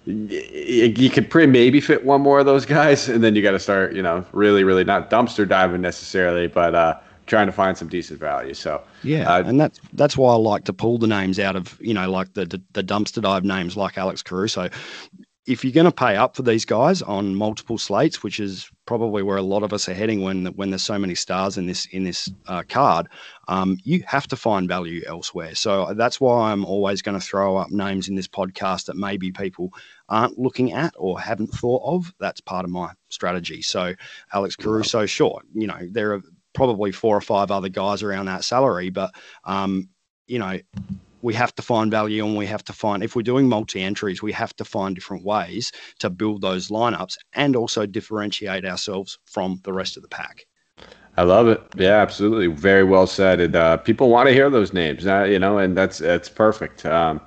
[0.07, 3.59] You could pretty maybe fit one more of those guys, and then you got to
[3.59, 7.89] start, you know, really, really not dumpster diving necessarily, but uh, trying to find some
[7.89, 8.55] decent value.
[8.55, 11.79] So yeah, uh, and that's that's why I like to pull the names out of
[11.81, 14.71] you know like the the, the dumpster dive names like Alex Caruso
[15.47, 19.23] if you're going to pay up for these guys on multiple slates, which is probably
[19.23, 21.87] where a lot of us are heading when when there's so many stars in this
[21.87, 23.07] in this uh, card,
[23.47, 25.55] um, you have to find value elsewhere.
[25.55, 29.31] So that's why I'm always going to throw up names in this podcast that maybe
[29.31, 29.73] people
[30.09, 32.13] aren't looking at or haven't thought of.
[32.19, 33.63] That's part of my strategy.
[33.63, 33.95] So
[34.33, 36.23] Alex Caruso, sure, you know there are
[36.55, 39.91] probably four or five other guys around that salary, but um,
[40.27, 40.59] you know
[41.27, 44.23] we have to find value and we have to find if we're doing multi entries
[44.23, 49.61] we have to find different ways to build those lineups and also differentiate ourselves from
[49.65, 50.47] the rest of the pack
[51.19, 51.63] I love it.
[51.77, 52.49] Yeah, absolutely.
[52.49, 53.41] Very well said.
[53.41, 56.85] And uh, people want to hear those names, uh, you know, and that's that's perfect.
[56.85, 57.23] Um,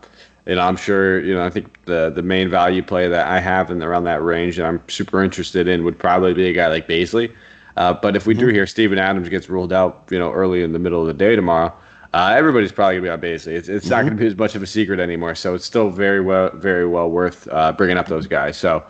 [0.45, 3.72] and I'm sure, you know, I think the the main value play that I have
[3.72, 6.88] in around that range that I'm super interested in would probably be a guy like
[6.88, 7.34] Bazley.
[7.78, 8.47] Uh, but if we mm-hmm.
[8.50, 11.14] do hear Steven Adams gets ruled out, you know, early in the middle of the
[11.16, 11.74] day tomorrow,
[12.14, 13.53] uh, everybody's probably gonna be on Bazley.
[13.53, 13.95] It's, it's mm-hmm.
[13.95, 15.36] not gonna be as much of a secret anymore.
[15.36, 18.57] So it's still very well, very well worth uh, bringing up those guys.
[18.57, 18.84] So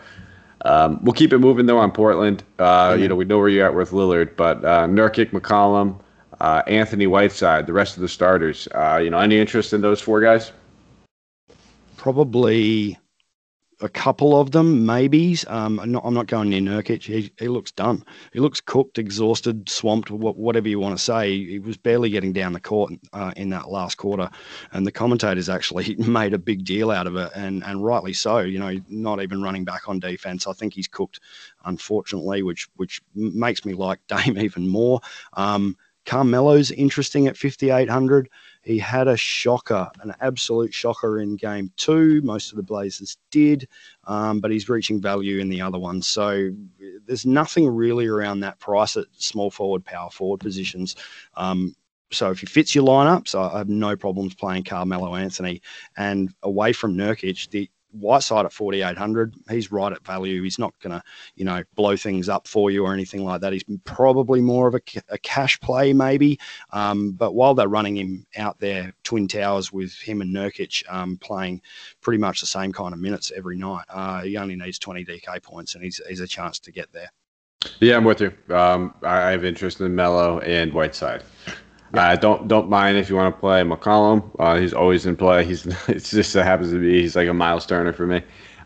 [0.65, 2.43] um, we'll keep it moving though on Portland.
[2.57, 3.01] Uh, mm-hmm.
[3.01, 5.99] You know, we know where you're at with Lillard, but uh, Nurkic, McCollum,
[6.39, 8.67] uh, Anthony Whiteside, the rest of the starters.
[8.73, 10.51] Uh, you know, any interest in those four guys?
[11.97, 12.97] Probably
[13.81, 15.45] a couple of them, maybes.
[15.47, 17.03] Um, I'm not, I'm not going near Nurkic.
[17.03, 18.03] He, he looks done.
[18.33, 21.45] He looks cooked, exhausted, swamped, whatever you want to say.
[21.45, 24.29] He was barely getting down the court uh, in that last quarter,
[24.71, 28.39] and the commentators actually made a big deal out of it, and and rightly so.
[28.39, 30.47] You know, not even running back on defense.
[30.47, 31.19] I think he's cooked,
[31.65, 34.99] unfortunately, which which makes me like Dame even more.
[35.33, 35.77] Um,
[36.09, 38.29] Carmelo's interesting at 5,800.
[38.63, 42.23] He had a shocker, an absolute shocker in game two.
[42.23, 43.67] Most of the Blazers did,
[44.05, 46.01] um, but he's reaching value in the other one.
[46.01, 46.49] So
[47.05, 50.95] there's nothing really around that price at small forward, power forward positions.
[51.35, 51.75] Um,
[52.11, 55.61] so if he fits your lineups, I have no problems playing Carmelo Anthony.
[55.95, 60.41] And away from Nurkic, the Whiteside at 4,800, he's right at value.
[60.43, 61.03] He's not going to,
[61.35, 63.53] you know, blow things up for you or anything like that.
[63.53, 66.39] He's probably more of a, a cash play, maybe.
[66.71, 71.17] Um, but while they're running him out there, Twin Towers with him and Nurkic um,
[71.17, 71.61] playing
[72.01, 75.41] pretty much the same kind of minutes every night, uh, he only needs 20 DK
[75.41, 77.11] points and he's, he's a chance to get there.
[77.81, 78.33] Yeah, I'm with you.
[78.49, 81.23] Um, I have interest in Melo and Whiteside.
[81.93, 82.09] Yeah.
[82.09, 84.29] Uh, don't don't mind if you want to play McCollum.
[84.39, 85.45] Uh, he's always in play.
[85.45, 88.17] He's it's just it happens to be he's like a Miles Turner for me.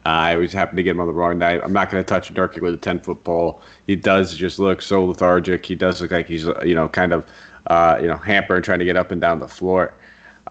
[0.06, 1.62] Uh, I always happen to get him on the wrong night.
[1.64, 3.62] I'm not going to touch Nurkic with a 10 foot pole.
[3.88, 5.66] He does just look so lethargic.
[5.66, 7.26] He does look like he's you know kind of
[7.68, 9.94] uh, you know hampering trying to get up and down the floor.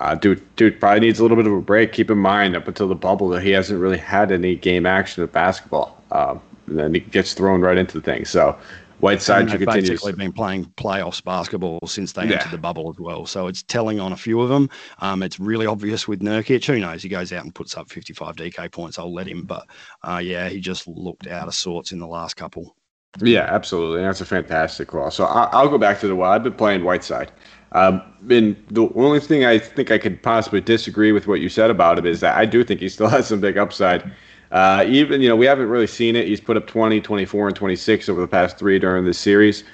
[0.01, 1.93] Uh, dude, dude probably needs a little bit of a break.
[1.93, 5.23] Keep in mind, up until the bubble, that he hasn't really had any game action
[5.23, 6.03] of basketball.
[6.11, 8.25] Um, and then he gets thrown right into the thing.
[8.25, 8.59] So
[9.03, 12.35] Whiteside have basically been playing playoffs basketball since they yeah.
[12.35, 13.27] entered the bubble as well.
[13.27, 14.71] So it's telling on a few of them.
[15.01, 16.65] Um, it's really obvious with Nurkic.
[16.67, 17.03] Who knows?
[17.03, 19.01] He goes out and puts up 55 DK points.
[19.01, 19.43] I'll let him.
[19.43, 19.67] But
[20.05, 22.77] uh, yeah, he just looked out of sorts in the last couple.
[23.21, 24.03] Yeah, absolutely.
[24.03, 25.11] That's a fantastic call.
[25.11, 26.37] So I'll go back to the wild.
[26.37, 27.33] I've been playing Whiteside.
[27.73, 28.01] Um,
[28.31, 31.99] and the only thing I think I could possibly disagree with what you said about
[31.99, 34.13] him is that I do think he still has some big upside.
[34.53, 36.29] Uh, even, you know, we haven't really seen it.
[36.29, 39.65] He's put up 20, 24, and 26 over the past three during this series.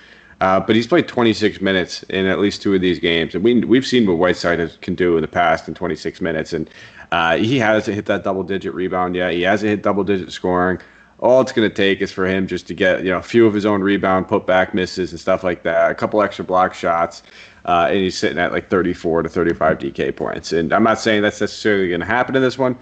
[0.41, 3.35] Uh, but he's played 26 minutes in at least two of these games.
[3.35, 6.53] And we, we've seen what Whiteside has, can do in the past in 26 minutes.
[6.53, 6.71] And
[7.11, 9.33] uh, he hasn't hit that double digit rebound yet.
[9.33, 10.79] He hasn't hit double digit scoring.
[11.19, 13.45] All it's going to take is for him just to get you know a few
[13.45, 16.75] of his own rebound put back misses and stuff like that, a couple extra block
[16.75, 17.25] shots,
[17.65, 20.53] uh, and he's sitting at like 34 to 35 DK points.
[20.53, 22.79] And I'm not saying that's necessarily going to happen in this one,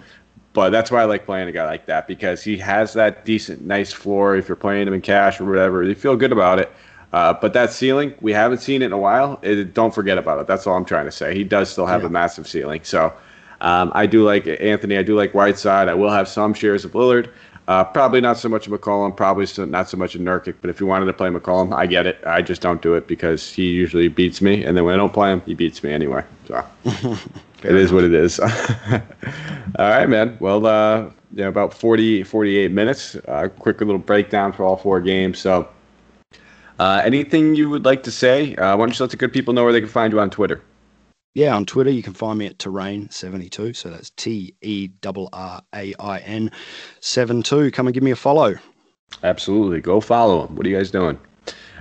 [0.56, 3.60] but that's why I like playing a guy like that because he has that decent,
[3.66, 4.36] nice floor.
[4.36, 6.72] If you're playing him in cash or whatever, you feel good about it.
[7.12, 9.38] Uh, but that ceiling, we haven't seen it in a while.
[9.42, 10.46] It, don't forget about it.
[10.46, 11.34] That's all I'm trying to say.
[11.34, 12.06] He does still have yeah.
[12.06, 12.80] a massive ceiling.
[12.84, 13.12] So
[13.60, 14.96] um, I do like Anthony.
[14.96, 15.88] I do like Whiteside.
[15.88, 17.28] I will have some shares of Lillard.
[17.68, 19.14] Uh, probably not so much of McCollum.
[19.14, 20.54] Probably not so much of Nurkic.
[20.62, 22.18] But if you wanted to play McCollum, I get it.
[22.24, 25.12] I just don't do it because he usually beats me, and then when I don't
[25.12, 26.24] play him, he beats me anyway.
[26.48, 26.64] So.
[27.68, 28.38] it is what it is.
[28.40, 28.50] All
[29.78, 30.36] right, man.
[30.40, 33.16] Well, uh, yeah, about 40, 48 minutes.
[33.28, 35.38] Uh, quick little breakdown for all four games.
[35.38, 35.68] So,
[36.78, 38.54] uh, anything you would like to say?
[38.56, 40.30] Uh, why don't you let the good people know where they can find you on
[40.30, 40.62] Twitter?
[41.34, 43.76] Yeah, on Twitter, you can find me at Terrain72.
[43.76, 46.50] So that's T E R R A I N
[47.00, 47.70] 72.
[47.72, 48.54] Come and give me a follow.
[49.22, 49.80] Absolutely.
[49.82, 50.56] Go follow him.
[50.56, 51.18] What are you guys doing?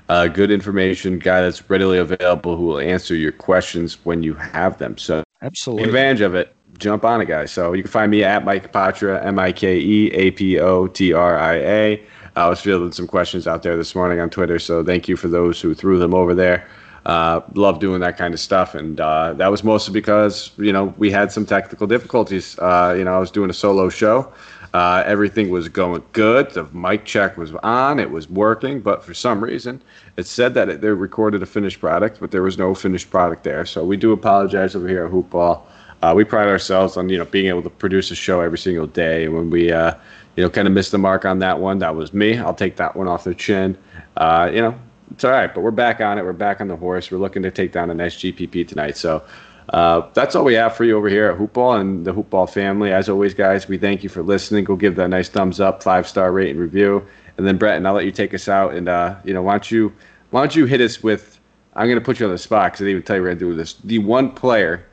[0.10, 4.78] Uh, good information, guy that's readily available who will answer your questions when you have
[4.78, 4.98] them.
[4.98, 5.84] So, absolutely.
[5.84, 6.54] Take advantage of it.
[6.78, 7.52] Jump on it, guys.
[7.52, 10.88] So, you can find me at Mike Apotria, M I K E A P O
[10.88, 12.04] T R I A.
[12.36, 14.60] I was fielding some questions out there this morning on Twitter.
[14.60, 16.68] So, thank you for those who threw them over there.
[17.06, 20.86] Uh, love doing that kind of stuff, and uh, that was mostly because you know
[20.98, 22.58] we had some technical difficulties.
[22.58, 24.34] Uh, you know, I was doing a solo show.
[24.76, 26.52] Uh, everything was going good.
[26.52, 27.98] The mic check was on.
[27.98, 29.82] It was working, but for some reason,
[30.18, 33.46] it said that it, they recorded a finished product, but there was no finished product
[33.46, 33.66] there.
[33.66, 35.62] So we do apologize over here at Hoopball.
[36.02, 38.86] Uh, we pride ourselves on you know being able to produce a show every single
[38.86, 39.24] day.
[39.24, 39.94] And when we uh,
[40.36, 42.38] you know kind of missed the mark on that one, that was me.
[42.38, 43.78] I'll take that one off the chin.
[44.20, 44.78] you know,
[45.12, 46.26] it's all right, but we're back on it.
[46.26, 47.10] We're back on the horse.
[47.10, 48.98] We're looking to take down an SGPP tonight.
[48.98, 49.24] So
[49.70, 52.92] uh, that's all we have for you over here at Hoopball and the Hoopball family.
[52.92, 54.64] As always, guys, we thank you for listening.
[54.64, 57.06] Go give that nice thumbs up, five star rate and review.
[57.38, 58.74] And then Brett, and I'll let you take us out.
[58.76, 59.94] And uh, you know, why don't you
[60.32, 61.40] why don't you hit us with?
[61.76, 63.30] I'm going to put you on the spot because I didn't even tell you we're
[63.30, 63.74] going to do this.
[63.84, 64.86] The one player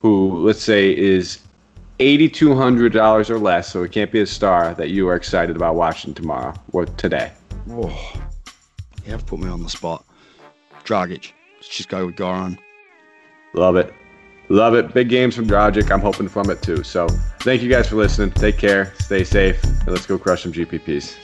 [0.00, 1.38] who, let's say, is
[2.00, 5.54] eighty-two hundred dollars or less, so it can't be a star that you are excited
[5.54, 7.30] about watching tomorrow or today.
[7.70, 8.12] Oh.
[9.04, 10.04] You have put me on the spot.
[10.84, 11.32] Dragic.
[11.56, 12.58] Let's just go with Goran.
[13.52, 13.92] Love it.
[14.48, 14.92] Love it.
[14.92, 15.90] Big games from Dragic.
[15.90, 16.82] I'm hoping from it too.
[16.82, 17.08] So
[17.40, 18.30] thank you guys for listening.
[18.30, 18.92] Take care.
[18.98, 19.62] Stay safe.
[19.64, 21.16] And let's go crush some GPPs.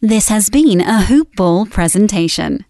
[0.00, 2.66] This has been a Hoop Ball presentation.